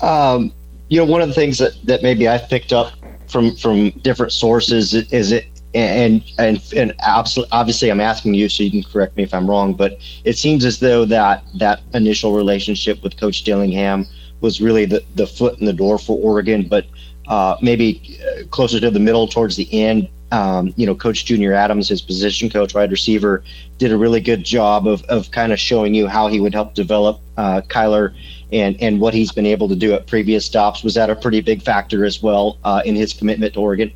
[0.00, 0.52] Um,
[0.88, 2.92] you know, one of the things that, that maybe I've picked up
[3.28, 8.70] from, from different sources is it and and and obviously I'm asking you so you
[8.70, 13.02] can correct me if I'm wrong, but it seems as though that that initial relationship
[13.02, 14.06] with Coach Dillingham
[14.40, 16.86] was really the the foot in the door for Oregon, but
[17.28, 20.08] uh, maybe uh, closer to the middle towards the end.
[20.32, 23.44] Um, you know, Coach Junior Adams, his position coach, wide receiver,
[23.76, 26.72] did a really good job of, of kind of showing you how he would help
[26.72, 28.14] develop uh, Kyler
[28.50, 30.82] and and what he's been able to do at previous stops.
[30.82, 33.92] Was that a pretty big factor as well uh, in his commitment to Oregon?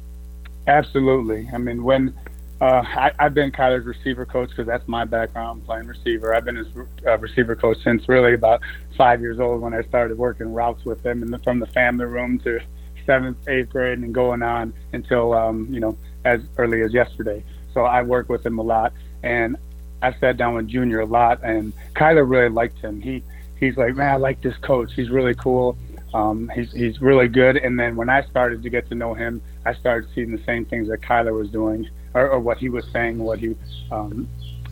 [0.66, 1.48] Absolutely.
[1.52, 2.14] I mean, when
[2.60, 6.34] uh, I, have been Kyler's receiver coach because that's my background, playing receiver.
[6.34, 6.68] I've been his
[7.06, 8.62] uh, receiver coach since really about
[8.96, 12.38] five years old when I started working routes with him, and from the family room
[12.40, 12.60] to
[13.04, 17.44] seventh, eighth grade, and going on until um, you know as early as yesterday.
[17.74, 19.56] So I work with him a lot, and
[20.00, 23.02] I sat down with Junior a lot, and Kyler really liked him.
[23.02, 23.22] He
[23.60, 24.94] he's like, man, I like this coach.
[24.94, 25.76] He's really cool.
[26.16, 27.58] Um, he's he's really good.
[27.58, 30.64] And then when I started to get to know him, I started seeing the same
[30.64, 33.54] things that Kyler was doing, or, or what he was saying, what he,
[33.90, 34.26] um,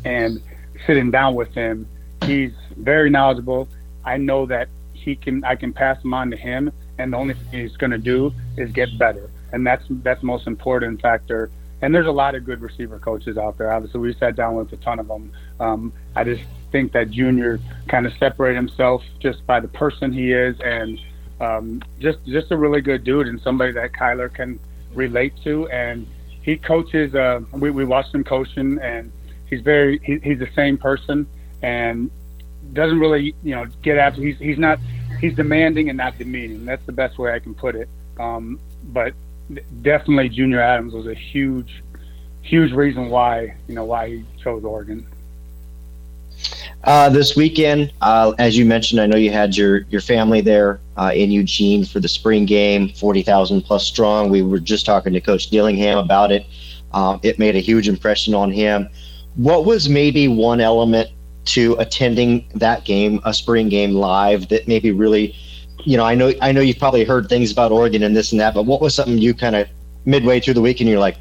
[0.06, 0.40] and
[0.86, 1.86] sitting down with him,
[2.24, 3.68] he's very knowledgeable.
[4.06, 7.34] I know that he can, I can pass him on to him, and the only
[7.34, 11.50] thing he's going to do is get better, and that's that's most important factor.
[11.82, 13.70] And there's a lot of good receiver coaches out there.
[13.70, 15.30] Obviously, we sat down with a ton of them.
[15.60, 20.32] Um, I just think that Junior kind of separated himself just by the person he
[20.32, 20.98] is and
[21.40, 24.58] um, just just a really good dude and somebody that Kyler can
[24.94, 25.68] relate to.
[25.68, 26.06] And
[26.42, 27.14] he coaches.
[27.14, 29.12] Uh, we we watched him coaching, and
[29.48, 31.26] he's very he, he's the same person
[31.62, 32.10] and
[32.72, 34.20] doesn't really you know get after.
[34.20, 34.78] He's he's not
[35.20, 36.64] he's demanding and not demeaning.
[36.64, 37.88] That's the best way I can put it.
[38.18, 39.14] Um, but
[39.82, 41.82] definitely, Junior Adams was a huge
[42.42, 45.06] huge reason why you know why he chose Oregon.
[46.84, 50.80] Uh, this weekend, uh, as you mentioned, I know you had your your family there
[50.98, 54.28] uh, in Eugene for the spring game, forty thousand plus strong.
[54.28, 56.44] We were just talking to Coach Dillingham about it.
[56.92, 58.88] Um, it made a huge impression on him.
[59.36, 61.08] What was maybe one element
[61.46, 65.34] to attending that game, a spring game live, that maybe really,
[65.84, 68.40] you know, I know I know you've probably heard things about Oregon and this and
[68.42, 69.68] that, but what was something you kind of
[70.04, 71.16] midway through the week and you're like,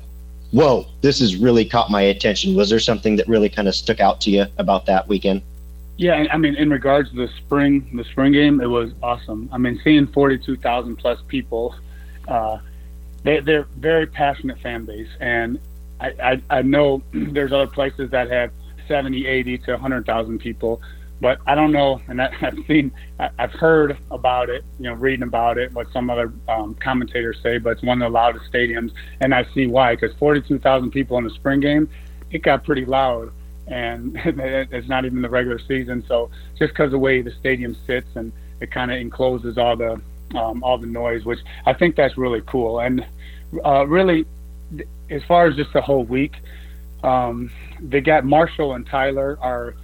[0.51, 2.53] whoa, this has really caught my attention.
[2.53, 5.41] Was there something that really kind of stuck out to you about that weekend?
[5.97, 9.47] Yeah, I mean, in regards to the spring, the spring game, it was awesome.
[9.51, 11.75] I mean, seeing forty-two thousand plus people,
[12.27, 12.57] uh,
[13.23, 15.59] they, they're very passionate fan base, and
[15.99, 18.51] I, I, I know there's other places that have
[18.87, 20.81] 70, 80 to hundred thousand people,
[21.21, 24.93] but I don't know, and I, have seen, I, have heard about it, you know,
[24.93, 28.51] reading about it, what some other um, commentators say, but it's one of the loudest
[28.51, 28.91] stadiums,
[29.21, 31.89] and I see why, because 42,000 people in the spring game,
[32.31, 33.31] it got pretty loud,
[33.67, 36.03] and it's not even the regular season.
[36.07, 40.01] So just because the way the stadium sits and it kind of encloses all the
[40.35, 43.05] um, all the noise, which I think that's really cool, and
[43.63, 44.25] uh, really,
[45.09, 46.33] as far as just the whole week,
[47.03, 49.75] um, they got Marshall and Tyler are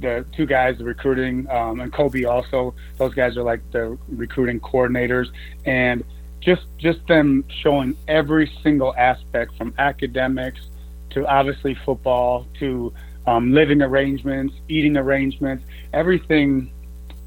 [0.00, 2.74] the two guys recruiting um, and Kobe also.
[2.96, 5.28] Those guys are like the recruiting coordinators.
[5.66, 6.04] And
[6.40, 10.60] just just them showing every single aspect from academics
[11.10, 12.92] to obviously football to
[13.26, 16.72] um, living arrangements eating arrangements everything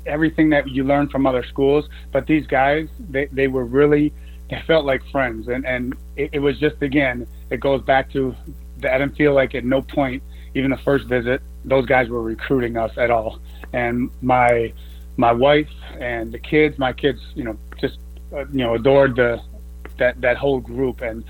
[0.05, 4.11] everything that you learn from other schools but these guys they, they were really
[4.49, 8.35] they felt like friends and and it, it was just again it goes back to
[8.77, 10.21] that I didn't feel like at no point
[10.55, 13.39] even the first visit those guys were recruiting us at all.
[13.73, 14.73] And my
[15.17, 15.69] my wife
[15.99, 17.97] and the kids, my kids, you know, just
[18.33, 19.41] uh, you know adored the
[19.97, 21.23] that that whole group and.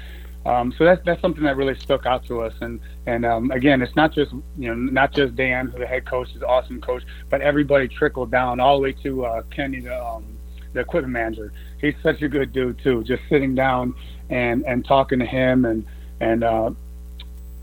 [0.46, 3.82] Um, so that's that's something that really stuck out to us, and and um, again,
[3.82, 7.04] it's not just you know not just Dan, who the head coach is awesome coach,
[7.30, 10.26] but everybody trickled down all the way to uh, Kenny, the um,
[10.74, 11.54] the equipment manager.
[11.80, 13.04] He's such a good dude too.
[13.04, 13.96] Just sitting down
[14.30, 15.86] and and talking to him, and
[16.20, 16.72] and uh,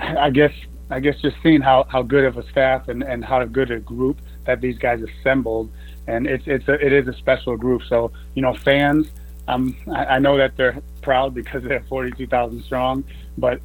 [0.00, 0.52] I guess
[0.90, 3.78] I guess just seeing how, how good of a staff and, and how good a
[3.78, 5.70] group that these guys assembled,
[6.08, 7.82] and it's it's a, it is a special group.
[7.88, 9.10] So you know, fans,
[9.50, 13.04] um, I, know that they're proud because they're 42,000 strong,
[13.36, 13.60] but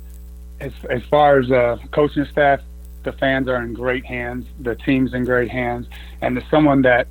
[0.60, 2.62] as as far as uh, coaching staff,
[3.04, 4.46] the fans are in great hands.
[4.60, 5.88] The team's in great hands,
[6.22, 7.08] and there's someone that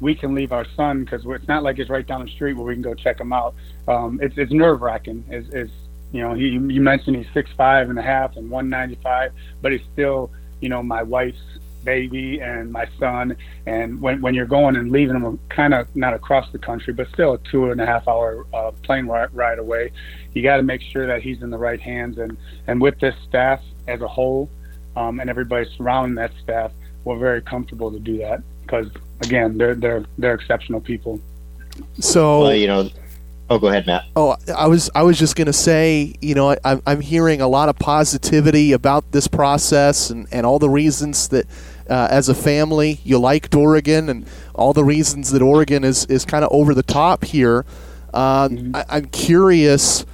[0.00, 2.66] we can leave our son because it's not like it's right down the street where
[2.66, 3.54] we can go check him out.
[3.86, 5.24] Um, it's it's nerve wracking.
[5.30, 5.70] Is is
[6.12, 9.32] you know, he you mentioned he's six five and a half and one ninety five,
[9.62, 11.38] but he's still, you know, my wife's
[11.86, 13.34] baby and my son.
[13.64, 17.08] And when when you're going and leaving them, kind of not across the country, but
[17.14, 19.92] still a two and a half hour uh, plane ride, ride away,
[20.34, 22.18] you got to make sure that he's in the right hands.
[22.18, 24.50] And and with this staff as a whole,
[24.96, 26.72] um, and everybody surrounding that staff,
[27.04, 28.90] we're very comfortable to do that because
[29.22, 31.18] again, they're they're they're exceptional people.
[32.00, 32.90] So well, you know
[33.48, 34.04] Oh, go ahead, Matt.
[34.16, 37.46] Oh, I was I was just going to say, you know, I, I'm hearing a
[37.46, 41.46] lot of positivity about this process and, and all the reasons that,
[41.88, 46.24] uh, as a family, you liked Oregon and all the reasons that Oregon is, is
[46.24, 47.64] kind of over the top here.
[48.12, 48.76] Uh, mm-hmm.
[48.76, 50.04] I, I'm curious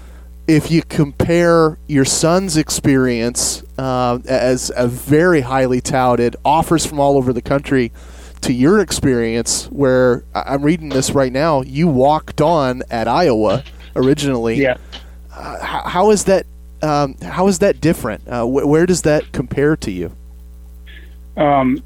[0.47, 7.17] if you compare your son's experience uh, as a very highly touted offers from all
[7.17, 7.93] over the country
[8.41, 11.63] to your experience where I'm reading this right now.
[11.63, 13.63] You walked on at Iowa
[13.95, 14.57] originally.
[14.57, 14.79] Yeah.
[15.33, 16.47] Uh, how, how is that?
[16.83, 18.27] Um, how is that different?
[18.27, 20.13] Uh, wh- where does that compare to you?
[21.37, 21.83] Um,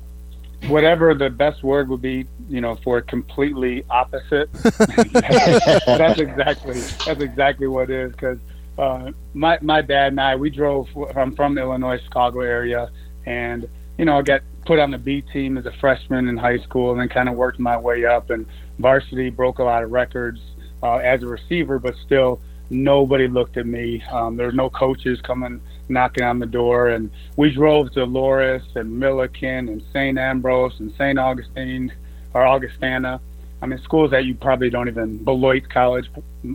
[0.69, 4.53] whatever the best word would be, you know, for completely opposite.
[4.53, 8.13] that's exactly that's exactly what it is.
[8.13, 8.39] Because
[8.79, 10.89] uh, my my dad and I, we drove.
[11.17, 12.91] I'm from the Illinois Chicago area,
[13.25, 13.69] and
[13.99, 16.91] you know, I got put on the B team as a freshman in high school,
[16.93, 18.31] and then kind of worked my way up.
[18.31, 18.47] And
[18.79, 20.41] varsity broke a lot of records
[20.83, 24.03] uh, as a receiver, but still nobody looked at me.
[24.11, 28.65] Um, there was no coaches coming knocking on the door, and we drove to Loras
[28.77, 30.19] and Millikin and St.
[30.19, 31.19] Ambrose and St.
[31.19, 31.93] Augustine
[32.35, 33.21] or Augustana.
[33.63, 36.11] I mean, schools that you probably don't even Beloit College.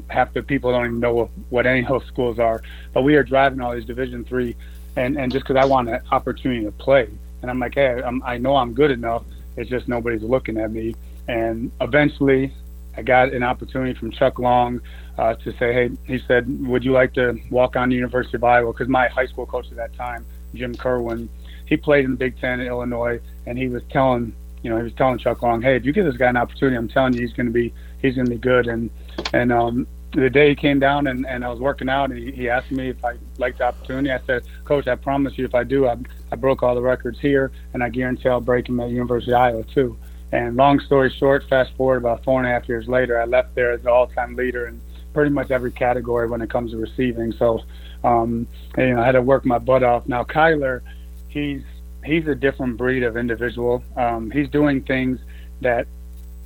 [0.07, 2.61] Half the people don't even know what any of those schools are.
[2.93, 4.55] But we are driving all these Division three,
[4.95, 7.09] and and just because I want an opportunity to play,
[7.41, 9.23] and I'm like, hey, I'm, I know I'm good enough.
[9.57, 10.95] It's just nobody's looking at me.
[11.27, 12.53] And eventually,
[12.95, 14.81] I got an opportunity from Chuck Long
[15.17, 18.43] uh, to say, hey, he said, would you like to walk on the University of
[18.43, 18.71] Iowa?
[18.73, 21.29] Because my high school coach at that time, Jim Kerwin,
[21.65, 24.83] he played in the Big Ten in Illinois, and he was telling, you know, he
[24.83, 27.21] was telling Chuck Long, hey, if you give this guy an opportunity, I'm telling you,
[27.21, 28.67] he's going to be, he's going to be good.
[28.67, 28.89] And
[29.33, 32.31] and um, the day he came down and, and I was working out, and he,
[32.31, 34.11] he asked me if I liked the opportunity.
[34.11, 35.95] I said, Coach, I promise you, if I do, I,
[36.31, 39.39] I broke all the records here, and I guarantee I'll break them at University of
[39.39, 39.97] Iowa too.
[40.33, 43.53] And long story short, fast forward about four and a half years later, I left
[43.55, 44.81] there as the all-time leader in
[45.13, 47.31] pretty much every category when it comes to receiving.
[47.33, 47.61] So,
[48.03, 50.07] um, and, you know, I had to work my butt off.
[50.07, 50.81] Now, Kyler,
[51.27, 51.63] he's
[52.03, 53.83] he's a different breed of individual.
[53.95, 55.19] Um, he's doing things
[55.61, 55.87] that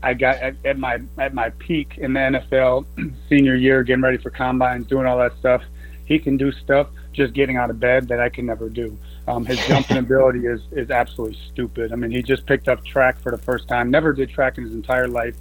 [0.03, 2.85] I got at, at my at my peak in the NFL
[3.29, 5.63] senior year, getting ready for combines, doing all that stuff.
[6.05, 8.95] He can do stuff just getting out of bed that I can never do.
[9.27, 11.91] Um, his jumping ability is is absolutely stupid.
[11.91, 13.89] I mean, he just picked up track for the first time.
[13.89, 15.35] Never did track in his entire life,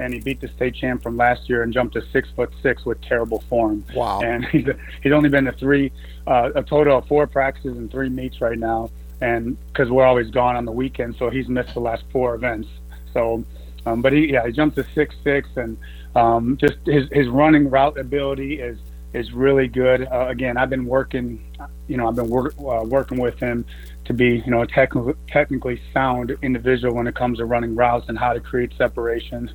[0.00, 2.84] and he beat the state champ from last year and jumped to six foot six
[2.84, 3.84] with terrible form.
[3.94, 4.20] Wow.
[4.20, 4.66] And he's
[5.02, 5.92] he's only been to three,
[6.26, 8.90] uh, a total of four practices and three meets right now,
[9.20, 12.68] and because we're always gone on the weekend, so he's missed the last four events.
[13.12, 13.44] So,
[13.86, 15.76] um, but he yeah he jumped to six six and
[16.14, 18.78] um, just his his running route ability is
[19.12, 20.06] is really good.
[20.10, 21.42] Uh, again, I've been working,
[21.88, 23.64] you know, I've been work, uh, working with him
[24.04, 28.08] to be, you know, a technically technically sound individual when it comes to running routes
[28.08, 29.50] and how to create separation.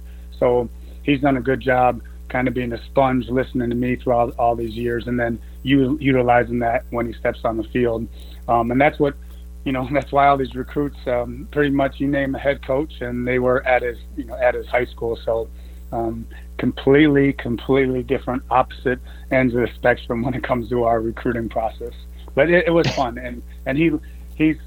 [0.46, 0.70] So
[1.02, 4.56] he's done a good job, kind of being a sponge, listening to me throughout all
[4.56, 8.08] these years, and then u- utilizing that when he steps on the field.
[8.48, 9.16] Um, and that's what,
[9.64, 13.02] you know, that's why all these recruits, um, pretty much you name a head coach,
[13.02, 15.18] and they were at his, you know, at his high school.
[15.26, 15.50] So.
[15.92, 16.28] Um,
[16.58, 21.94] completely, completely different, opposite ends of the spectrum when it comes to our recruiting process.
[22.34, 23.92] But it, it was fun, and and he
[24.36, 24.58] he's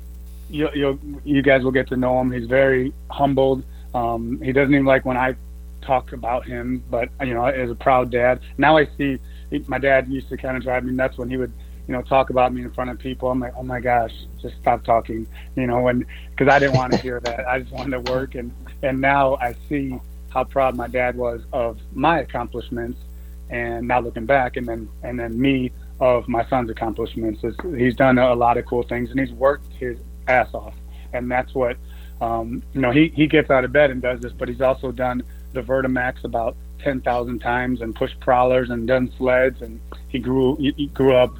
[0.48, 2.30] you you you guys will get to know him.
[2.30, 3.62] He's very humbled.
[3.94, 5.34] Um, he doesn't even like when I
[5.82, 9.18] talk about him, but you know, as a proud dad, now I see
[9.50, 11.52] he, my dad used to kind of drive me nuts when he would
[11.86, 13.30] you know talk about me in front of people.
[13.30, 15.26] I'm like, oh my gosh, just stop talking,
[15.56, 17.48] you know, when because I didn't want to hear that.
[17.48, 18.52] I just wanted to work, and
[18.82, 19.98] and now I see
[20.30, 23.00] how proud my dad was of my accomplishments,
[23.48, 27.40] and now looking back, and then and then me of my son's accomplishments.
[27.42, 29.98] It's, he's done a lot of cool things, and he's worked his
[30.28, 30.74] ass off,
[31.12, 31.78] and that's what
[32.20, 32.90] um, you know.
[32.90, 35.22] He he gets out of bed and does this, but he's also done
[35.52, 40.56] the Vertimax about ten thousand times, and pushed prowlers and done sleds, and he grew
[40.56, 41.36] he grew up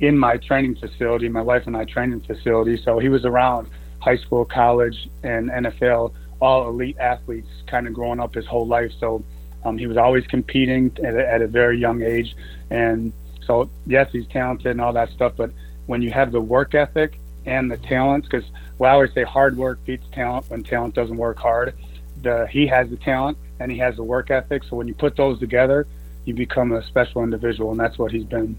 [0.00, 2.80] in my training facility, my wife and I training facility.
[2.82, 3.68] So he was around
[4.00, 8.92] high school, college, and NFL all elite athletes kind of growing up his whole life.
[9.00, 9.24] So
[9.64, 12.36] um, he was always competing at a, at a very young age.
[12.70, 13.12] And
[13.44, 15.32] so, yes, he's talented and all that stuff.
[15.36, 15.50] But
[15.86, 18.44] when you have the work ethic and the talent, because
[18.78, 21.74] well, I always say hard work beats talent when talent doesn't work hard.
[22.22, 24.64] The, he has the talent and he has the work ethic.
[24.64, 25.86] So when you put those together,
[26.24, 27.70] you become a special individual.
[27.70, 28.58] And that's what he's been.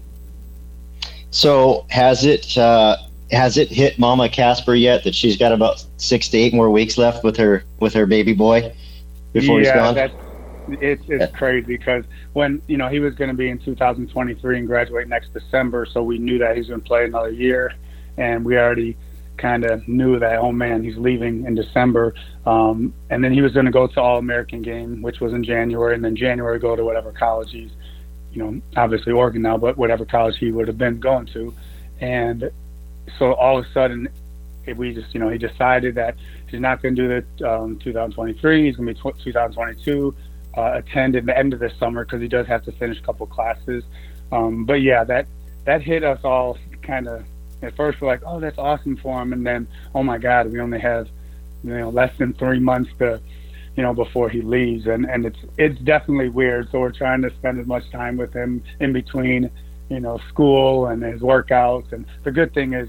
[1.30, 2.96] So has it uh,
[3.30, 6.98] has it hit Mama Kasper yet that she's got about six to eight more weeks
[6.98, 8.74] left with her with her baby boy
[9.32, 9.94] before yeah, he's gone?
[9.94, 10.14] That's,
[10.80, 14.66] it's it's crazy because when you know he was going to be in 2023 and
[14.66, 17.72] graduate next December, so we knew that he's going to play another year,
[18.16, 18.96] and we already
[19.40, 22.14] kind of knew that oh man he's leaving in December,
[22.46, 25.44] um, and then he was going to go to All American game, which was in
[25.44, 27.70] January, and then January go to whatever college he's,
[28.32, 31.54] you know, obviously Oregon now, but whatever college he would have been going to,
[32.00, 32.50] and
[33.18, 34.08] so all of a sudden
[34.76, 36.14] we just you know he decided that
[36.48, 40.14] he's not going to do the um, 2023 he's going to be 2022
[40.56, 43.02] uh, attend in the end of the summer because he does have to finish a
[43.02, 43.84] couple classes.
[44.32, 45.26] Um, but yeah that
[45.64, 47.24] that hit us all kind of
[47.62, 50.60] at first we're like oh that's awesome for him and then oh my god we
[50.60, 51.08] only have
[51.62, 53.20] you know less than three months to
[53.76, 54.86] you know before he leaves.
[54.86, 56.68] And and it's it's definitely weird.
[56.70, 59.50] So we're trying to spend as much time with him in between
[59.88, 61.92] you know school and his workouts.
[61.92, 62.88] And the good thing is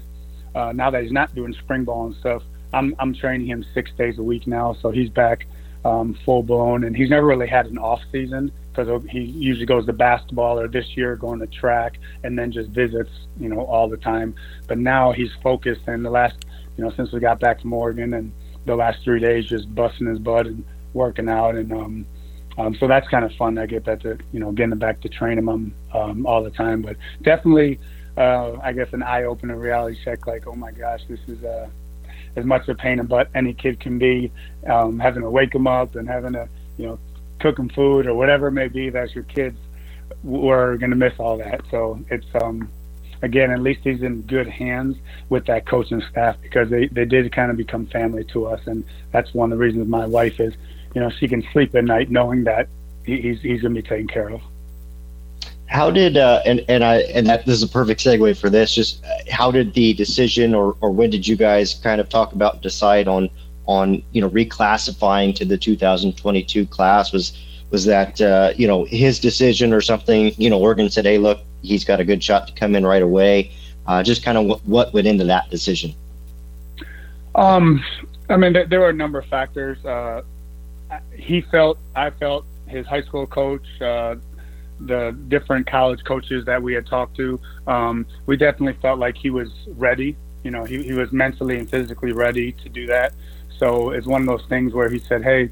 [0.54, 2.42] uh, now that he's not doing spring ball and stuff
[2.72, 5.46] I'm I'm training him six days a week now so he's back
[5.84, 9.84] um, full blown and he's never really had an off season because he usually goes
[9.86, 13.88] to basketball or this year going to track and then just visits you know all
[13.88, 14.34] the time
[14.68, 16.44] but now he's focused and the last
[16.76, 18.32] you know since we got back to Morgan and
[18.64, 20.64] the last three days just busting his butt and
[20.94, 22.06] working out and um,
[22.58, 23.58] um, so that's kind of fun.
[23.58, 26.50] I get that to you know getting back to training him um, um, all the
[26.50, 27.80] time, but definitely
[28.16, 30.26] uh, I guess an eye opener reality check.
[30.26, 31.68] Like oh my gosh, this is uh,
[32.36, 34.30] as much a pain in the butt any kid can be.
[34.66, 36.98] Um, having to wake him up and having to you know
[37.40, 38.90] cook him food or whatever it may be.
[38.90, 39.58] That's your kids.
[40.22, 41.62] We're going to miss all that.
[41.70, 42.70] So it's um,
[43.22, 44.96] again, at least he's in good hands
[45.28, 48.60] with that coaching staff because they, they did kind of become family to us.
[48.66, 50.54] And that's one of the reasons my wife is,
[50.94, 52.68] you know, she can sleep at night knowing that
[53.06, 54.40] he's, he's going to be taken care of.
[55.72, 58.74] How did, uh, and, and I, and that this is a perfect segue for this,
[58.74, 62.34] just uh, how did the decision or, or when did you guys kind of talk
[62.34, 63.30] about, decide on,
[63.66, 67.38] on, you know, reclassifying to the 2022 class was,
[67.70, 71.40] was that, uh, you know, his decision or something, you know, Oregon said, Hey, look,
[71.62, 73.50] he's got a good shot to come in right away.
[73.86, 75.94] Uh, just kind of what, what went into that decision.
[77.34, 77.82] Um,
[78.28, 79.82] I mean, there, there were a number of factors.
[79.86, 80.22] Uh,
[81.14, 84.16] he felt, I felt, his high school coach, uh,
[84.80, 89.30] the different college coaches that we had talked to, um, we definitely felt like he
[89.30, 90.16] was ready.
[90.42, 93.12] You know, he, he was mentally and physically ready to do that.
[93.58, 95.50] So it's one of those things where he said, "Hey,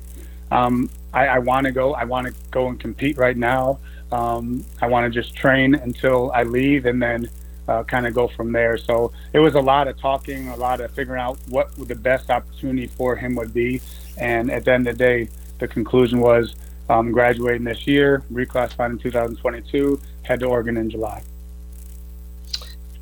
[0.51, 1.95] um, I, I want to go.
[1.95, 3.79] I want to go and compete right now.
[4.13, 7.31] Um, I want to just train until I leave and then
[7.69, 8.77] uh, kind of go from there.
[8.77, 12.31] So it was a lot of talking, a lot of figuring out what the best
[12.31, 13.81] opportunity for him would be.
[14.19, 16.57] And at the end of the day, the conclusion was
[16.91, 21.23] um, graduating this year, reclassified in 2022, head to Oregon in July.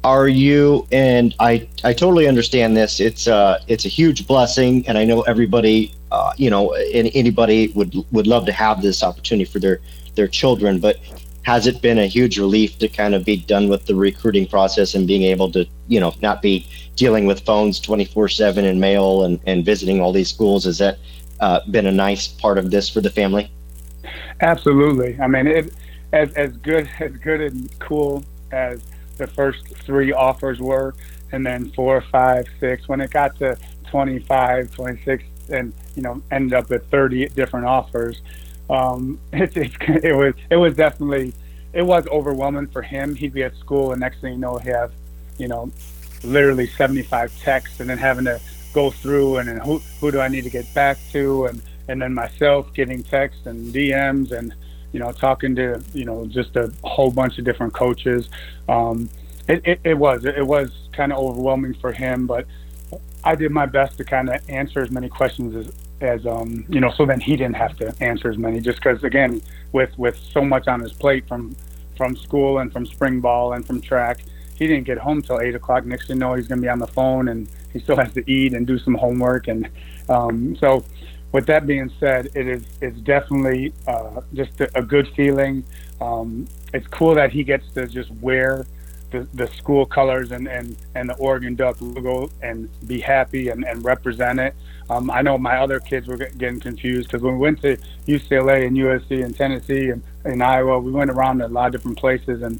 [0.04, 1.68] Are you and I?
[1.82, 3.00] I totally understand this.
[3.00, 7.68] It's uh, it's a huge blessing, and I know everybody, uh, you know, and anybody
[7.74, 9.80] would would love to have this opportunity for their
[10.14, 10.78] their children.
[10.78, 10.98] But
[11.42, 14.94] has it been a huge relief to kind of be done with the recruiting process
[14.94, 19.24] and being able to, you know, not be dealing with phones 24 7 and mail
[19.24, 20.64] and, and visiting all these schools?
[20.64, 20.98] Has that
[21.40, 23.50] uh, been a nice part of this for the family?
[24.40, 25.18] Absolutely.
[25.20, 25.72] I mean, it
[26.12, 28.82] as as good as good and cool as
[29.16, 30.94] the first three offers were,
[31.32, 32.88] and then four, five, six.
[32.88, 33.56] When it got to
[33.90, 38.22] 25, 26, and you know ended up at 30 different offers,
[38.70, 39.72] um, it, it,
[40.04, 41.34] it was it was definitely
[41.72, 43.14] it was overwhelming for him.
[43.14, 44.92] He'd be at school, and next thing you know, he have
[45.36, 45.70] you know
[46.24, 48.40] literally 75 texts, and then having to
[48.74, 52.00] go through and then who who do I need to get back to, and and
[52.00, 54.54] then myself getting texts and DMs and
[54.92, 58.28] you know talking to you know just a whole bunch of different coaches.
[58.68, 59.08] Um,
[59.48, 62.46] it, it, it was it was kind of overwhelming for him, but
[63.24, 66.80] I did my best to kind of answer as many questions as as um, you
[66.80, 68.60] know, so then he didn't have to answer as many.
[68.60, 71.56] Just because, again, with with so much on his plate from
[71.96, 74.20] from school and from spring ball and from track,
[74.56, 75.84] he didn't get home till eight o'clock.
[75.84, 78.12] Next thing you know, he's going to be on the phone and he still has
[78.14, 79.48] to eat and do some homework.
[79.48, 79.68] And
[80.08, 80.84] um, so,
[81.32, 85.64] with that being said, it is it's definitely uh, just a, a, good feeling.
[86.00, 88.66] Um, it's cool that he gets to just wear
[89.10, 93.64] the, the school colors and, and, and the Oregon Duck logo and be happy and,
[93.64, 94.54] and represent it.
[94.90, 97.76] Um, I know my other kids were getting confused because when we went to
[98.06, 101.98] UCLA and USC and Tennessee and in Iowa, we went around a lot of different
[101.98, 102.58] places and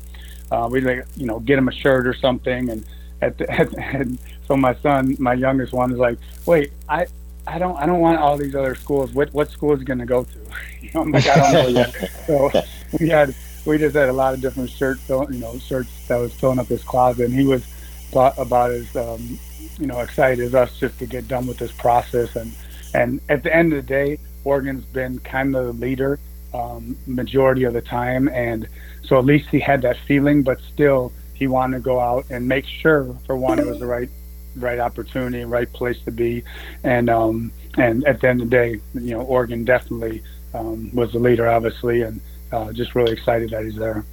[0.50, 2.70] uh, we like you know get them a shirt or something.
[2.70, 2.84] And
[3.20, 7.06] at, the, at and so my son, my youngest one, is like, wait, I
[7.48, 9.12] I don't I don't want all these other schools.
[9.12, 10.38] What what school is going to go to?
[10.80, 12.10] you know, I'm like I don't know yet.
[12.26, 12.50] So
[13.00, 13.34] we had
[13.64, 16.66] we just had a lot of different shirts, you know, shirts that was filling up
[16.66, 17.66] his closet, and he was
[18.12, 19.38] about as um,
[19.78, 22.36] you know excited as us just to get done with this process.
[22.36, 22.52] And
[22.94, 26.18] and at the end of the day, Oregon's been kind of the leader
[26.54, 28.68] um, majority of the time, and
[29.04, 32.46] so at least he had that feeling, but still he wanted to go out and
[32.46, 34.10] make sure for one it was the right
[34.60, 36.44] right opportunity, right place to be,
[36.84, 40.22] and um, and at the end of the day, you know, Oregon definitely
[40.54, 42.20] um, was the leader, obviously, and
[42.52, 44.04] uh, just really excited that he's there.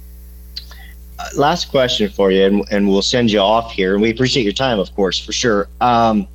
[1.18, 3.94] Uh, last question for you, and, and we'll send you off here.
[3.94, 5.68] And we appreciate your time, of course, for sure.
[5.80, 6.28] Um,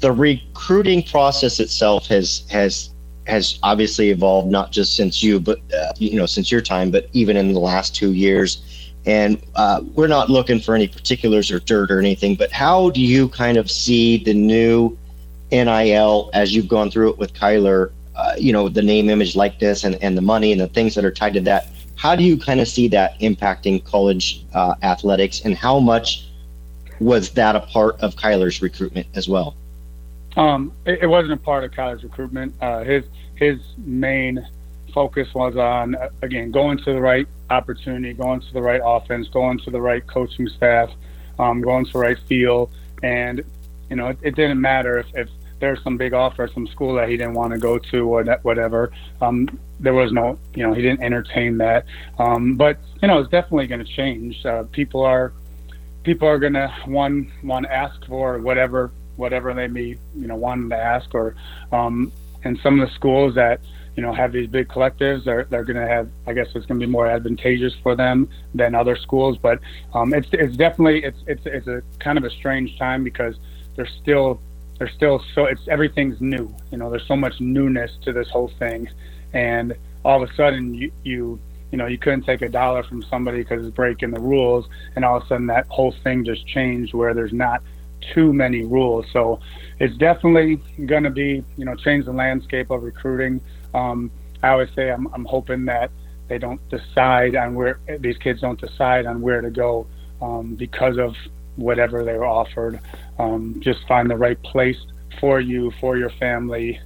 [0.00, 2.90] the recruiting process itself has has
[3.26, 7.08] has obviously evolved not just since you, but uh, you know, since your time, but
[7.12, 8.62] even in the last two years.
[9.06, 13.00] And uh, we're not looking for any particulars or dirt or anything, but how do
[13.00, 14.98] you kind of see the new
[15.50, 19.84] NIL as you've gone through it with Kyler, uh, you know, the name, image, likeness,
[19.84, 21.68] and, and the money and the things that are tied to that.
[21.96, 26.26] How do you kind of see that impacting college uh, athletics, and how much
[27.00, 29.56] was that a part of Kyler's recruitment as well?
[30.36, 32.54] Um, it, it, wasn't a part of Kyler's recruitment.
[32.60, 34.46] Uh, his his main
[34.92, 39.58] focus was on again going to the right opportunity, going to the right offense, going
[39.60, 40.90] to the right coaching staff,
[41.38, 42.70] um, going to the right field,
[43.02, 43.42] and
[43.90, 45.28] you know it, it didn't matter if, if
[45.60, 48.44] there's some big offer some school that he didn't want to go to or that
[48.44, 48.92] whatever.
[49.20, 51.84] Um, there was no, you know, he didn't entertain that.
[52.18, 54.44] Um, but you know, it's definitely going to change.
[54.44, 55.32] Uh, people are
[56.04, 60.36] people are going to one want to ask for whatever whatever they may you know
[60.36, 61.34] wanting to ask or
[61.72, 62.12] um,
[62.44, 63.60] and some of the schools that
[63.98, 66.78] you know have these big collectives they're they're going to have I guess it's going
[66.78, 69.36] to be more advantageous for them than other schools.
[69.38, 69.58] But
[69.92, 73.34] um, it's it's definitely it's it's it's a kind of a strange time because
[73.74, 74.40] there's still
[74.78, 76.54] there's still so it's everything's new.
[76.70, 78.88] You know, there's so much newness to this whole thing,
[79.32, 79.74] and
[80.04, 81.40] all of a sudden you you
[81.72, 85.04] you know you couldn't take a dollar from somebody because it's breaking the rules, and
[85.04, 87.64] all of a sudden that whole thing just changed where there's not
[88.14, 89.06] too many rules.
[89.12, 89.40] So
[89.80, 93.40] it's definitely going to be you know change the landscape of recruiting.
[93.78, 94.10] Um,
[94.42, 95.90] I always say I'm I'm hoping that
[96.28, 99.86] they don't decide on where these kids don't decide on where to go
[100.20, 101.14] um, because of
[101.56, 102.80] whatever they were offered.
[103.18, 104.78] Um, just find the right place
[105.20, 106.80] for you, for your family,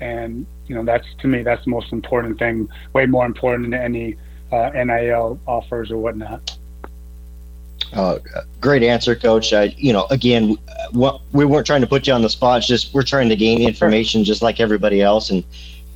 [0.00, 2.68] and you know that's to me that's the most important thing.
[2.92, 4.16] Way more important than any
[4.52, 6.56] uh, NIL offers or whatnot.
[7.92, 8.18] Uh,
[8.60, 9.52] great answer, Coach.
[9.52, 10.56] Uh, you know, again,
[10.90, 12.58] what, we weren't trying to put you on the spot.
[12.58, 15.44] It's just we're trying to gain information, just like everybody else, and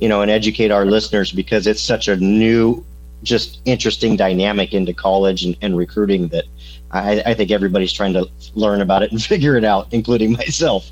[0.01, 2.83] you know, and educate our listeners because it's such a new,
[3.23, 6.45] just interesting dynamic into college and, and recruiting that
[6.89, 10.91] I, I think everybody's trying to learn about it and figure it out, including myself.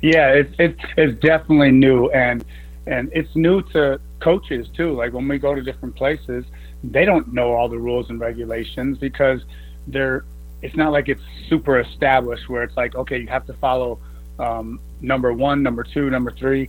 [0.00, 2.44] Yeah, it's it's it's definitely new, and
[2.86, 4.92] and it's new to coaches too.
[4.92, 6.44] Like when we go to different places,
[6.84, 9.42] they don't know all the rules and regulations because
[9.88, 10.24] they're.
[10.60, 13.98] It's not like it's super established where it's like okay, you have to follow
[14.38, 16.68] um, number one, number two, number three.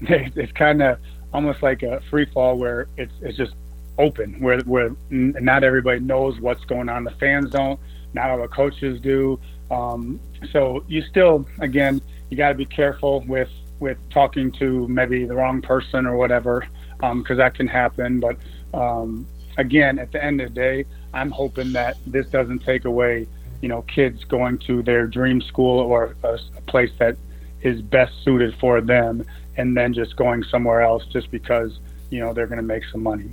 [0.36, 0.98] It's kind of
[1.32, 3.54] almost like a free fall where it's it's just
[3.98, 7.04] open, where where not everybody knows what's going on.
[7.04, 7.78] The fans don't
[8.14, 9.38] not all the coaches do.
[9.70, 10.20] Um,
[10.52, 15.34] so you still, again, you got to be careful with with talking to maybe the
[15.34, 18.20] wrong person or whatever, because um, that can happen.
[18.20, 18.36] But
[18.74, 19.26] um,
[19.56, 20.84] again, at the end of the day,
[21.14, 23.26] I'm hoping that this doesn't take away,
[23.62, 27.16] you know, kids going to their dream school or a, a place that
[27.62, 29.24] is best suited for them,
[29.60, 33.02] and then just going somewhere else just because you know they're going to make some
[33.02, 33.30] money.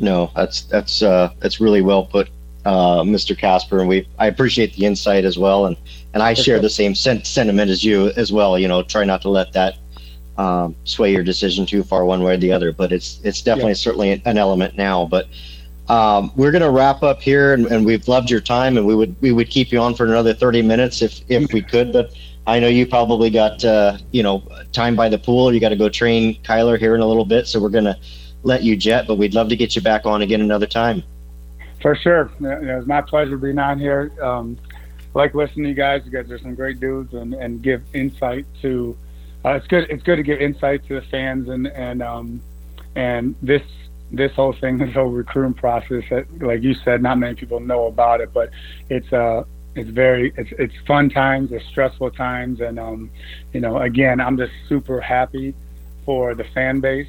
[0.00, 2.30] No, that's that's uh, that's really well put,
[2.64, 3.36] uh, Mr.
[3.36, 5.76] Kasper, and we I appreciate the insight as well, and
[6.14, 8.58] and I share the same sen- sentiment as you as well.
[8.58, 9.76] You know, try not to let that
[10.38, 12.72] um, sway your decision too far one way or the other.
[12.72, 13.86] But it's it's definitely yeah.
[13.86, 15.04] certainly an element now.
[15.04, 15.28] But
[15.88, 18.94] um, we're going to wrap up here, and, and, we've loved your time, and we
[18.94, 21.92] would we would keep you on for another thirty minutes if if we could.
[21.92, 22.14] But
[22.50, 24.42] I know you probably got uh, you know
[24.72, 25.54] time by the pool.
[25.54, 27.96] You got to go train Kyler here in a little bit, so we're to
[28.42, 29.06] let you jet.
[29.06, 31.04] But we'd love to get you back on again another time.
[31.80, 32.30] For sure.
[32.40, 34.10] It was my pleasure being on here.
[34.20, 34.58] Um,
[35.14, 36.02] like listening to you guys.
[36.04, 38.96] You guys are some great dudes and, and give insight to.
[39.44, 39.88] Uh, it's good.
[39.88, 42.40] It's good to give insight to the fans and and um,
[42.96, 43.62] and this
[44.10, 46.02] this whole thing, this whole recruiting process.
[46.10, 48.50] That, like you said, not many people know about it, but
[48.88, 49.44] it's uh
[49.74, 53.10] it's very it's it's fun times, it's stressful times, and um,
[53.52, 55.54] you know, again, I'm just super happy
[56.04, 57.08] for the fan base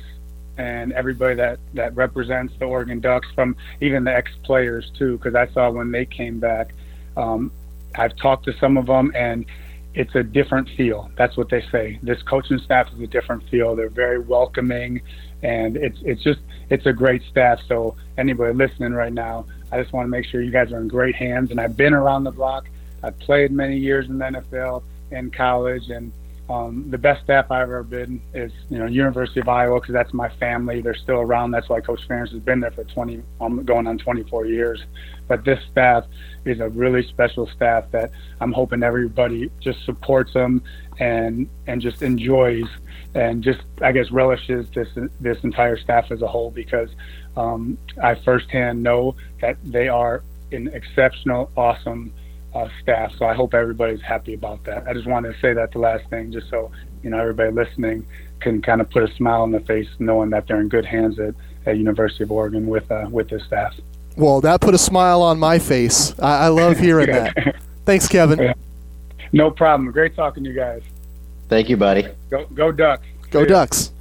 [0.58, 5.36] and everybody that that represents the Oregon Ducks, from even the ex players too, because
[5.36, 6.74] I saw when they came back.
[7.18, 7.52] Um,
[7.96, 9.46] I've talked to some of them, and
[9.94, 11.10] it's a different feel.
[11.18, 12.00] That's what they say.
[12.02, 13.76] This coaching staff is a different feel.
[13.76, 15.02] They're very welcoming,
[15.42, 16.40] and it's it's just
[16.70, 17.60] it's a great staff.
[17.68, 20.88] So anybody listening right now, I just want to make sure you guys are in
[20.88, 21.52] great hands.
[21.52, 22.68] And I've been around the block.
[23.04, 26.12] I've played many years in the NFL and college, and
[26.52, 30.14] um, the best staff I've ever been is, you know, University of Iowa because that's
[30.14, 30.82] my family.
[30.82, 31.52] They're still around.
[31.52, 34.84] That's why Coach Ferentz has been there for 20, um, going on 24 years.
[35.30, 36.04] But this staff
[36.44, 38.12] is a really special staff that
[38.42, 40.62] I'm hoping everybody just supports them
[41.00, 42.66] and and just enjoys
[43.16, 44.90] and just I guess relishes this
[45.22, 46.90] this entire staff as a whole because
[47.38, 50.22] um, I firsthand know that they are
[50.52, 52.12] an exceptional, awesome
[52.54, 53.14] uh, staff.
[53.18, 54.88] So I hope everybody's happy about that.
[54.88, 56.72] I just wanted to say that the last thing, just so
[57.04, 58.06] you know everybody listening
[58.40, 61.20] can kind of put a smile on their face, knowing that they're in good hands
[61.20, 63.74] at, at University of Oregon with uh, with this staff.
[64.18, 66.18] Well, that put a smile on my face.
[66.20, 67.56] I, I love hearing that.
[67.86, 68.54] Thanks, Kevin.
[69.32, 69.92] No problem.
[69.92, 70.82] Great talking to you guys.
[71.48, 72.08] Thank you, buddy.
[72.30, 73.06] Go, go Ducks.
[73.30, 73.92] Go Ducks.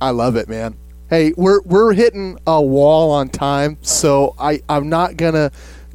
[0.00, 0.76] I love it, man.
[1.08, 5.50] Hey, we're we're hitting a wall on time, so I I'm not gonna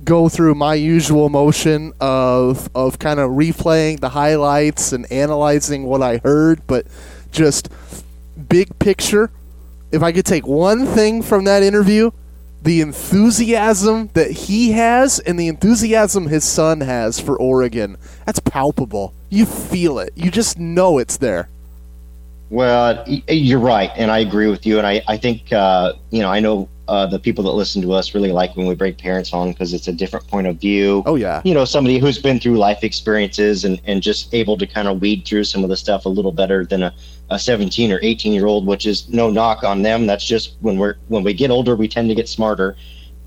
[0.06, 6.02] go through my usual motion of of kind of replaying the highlights and analyzing what
[6.02, 6.86] I heard, but
[7.32, 7.69] just
[8.48, 9.32] big picture.
[9.91, 12.11] If I could take one thing from that interview,
[12.61, 19.14] the enthusiasm that he has and the enthusiasm his son has for Oregon, that's palpable.
[19.30, 20.14] You feel it.
[20.15, 21.49] You just know it's there.
[22.49, 24.77] Well, you're right, and I agree with you.
[24.77, 27.94] And I, I think, uh, you know, I know uh, the people that listen to
[27.94, 31.03] us really like when we bring parents on because it's a different point of view.
[31.06, 31.41] Oh yeah.
[31.44, 35.02] You know, somebody who's been through life experiences and, and just able to kind of
[35.02, 36.94] weed through some of the stuff a little better than a,
[37.30, 40.06] a 17 or 18 year old, which is no knock on them.
[40.06, 42.76] That's just when we're when we get older, we tend to get smarter.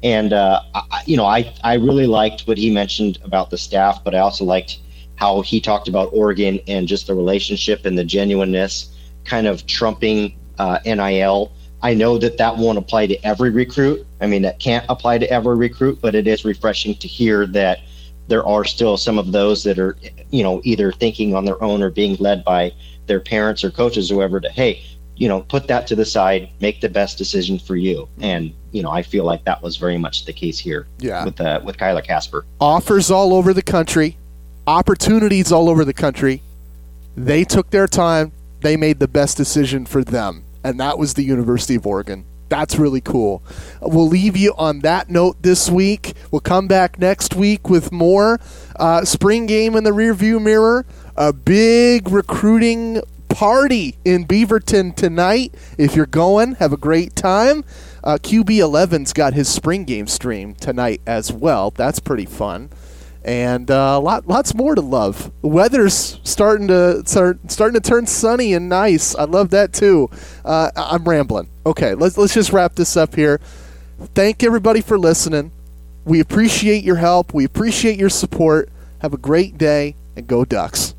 [0.02, 4.05] And uh, I, you know, I I really liked what he mentioned about the staff,
[4.05, 4.78] but I also liked
[5.16, 8.94] how he talked about Oregon and just the relationship and the genuineness
[9.24, 11.52] kind of trumping uh, NIL
[11.82, 14.05] I know that that won't apply to every recruit.
[14.20, 17.80] I mean, that can't apply to every recruit, but it is refreshing to hear that
[18.26, 19.96] there are still some of those that are,
[20.30, 22.72] you know, either thinking on their own or being led by
[23.06, 24.82] their parents or coaches or whoever to, hey,
[25.16, 28.09] you know, put that to the side, make the best decision for you.
[28.20, 31.24] And, you know, I feel like that was very much the case here yeah.
[31.24, 32.44] with uh, with Kyler Kasper.
[32.60, 34.16] Offers all over the country,
[34.66, 36.42] opportunities all over the country.
[37.16, 38.32] They took their time.
[38.60, 42.24] They made the best decision for them and that was the University of Oregon.
[42.48, 43.43] That's really cool.
[43.82, 46.14] We'll leave you on that note this week.
[46.30, 48.40] We'll come back next week with more
[48.76, 50.86] uh, spring game in the rearview mirror.
[51.16, 55.55] A big recruiting party in Beaverton tonight.
[55.76, 57.64] If you're going, have a great time.
[58.02, 61.70] Uh, QB11's got his spring game stream tonight as well.
[61.70, 62.70] That's pretty fun
[63.24, 65.30] and uh, lot, lots more to love.
[65.42, 69.14] The weather's starting to start, starting to turn sunny and nice.
[69.14, 70.10] I love that too.
[70.44, 71.48] Uh, I'm rambling.
[71.66, 73.40] Okay, let's let's just wrap this up here.
[74.14, 75.50] Thank everybody for listening.
[76.04, 77.34] We appreciate your help.
[77.34, 78.70] We appreciate your support.
[79.00, 80.94] Have a great day and go Ducks.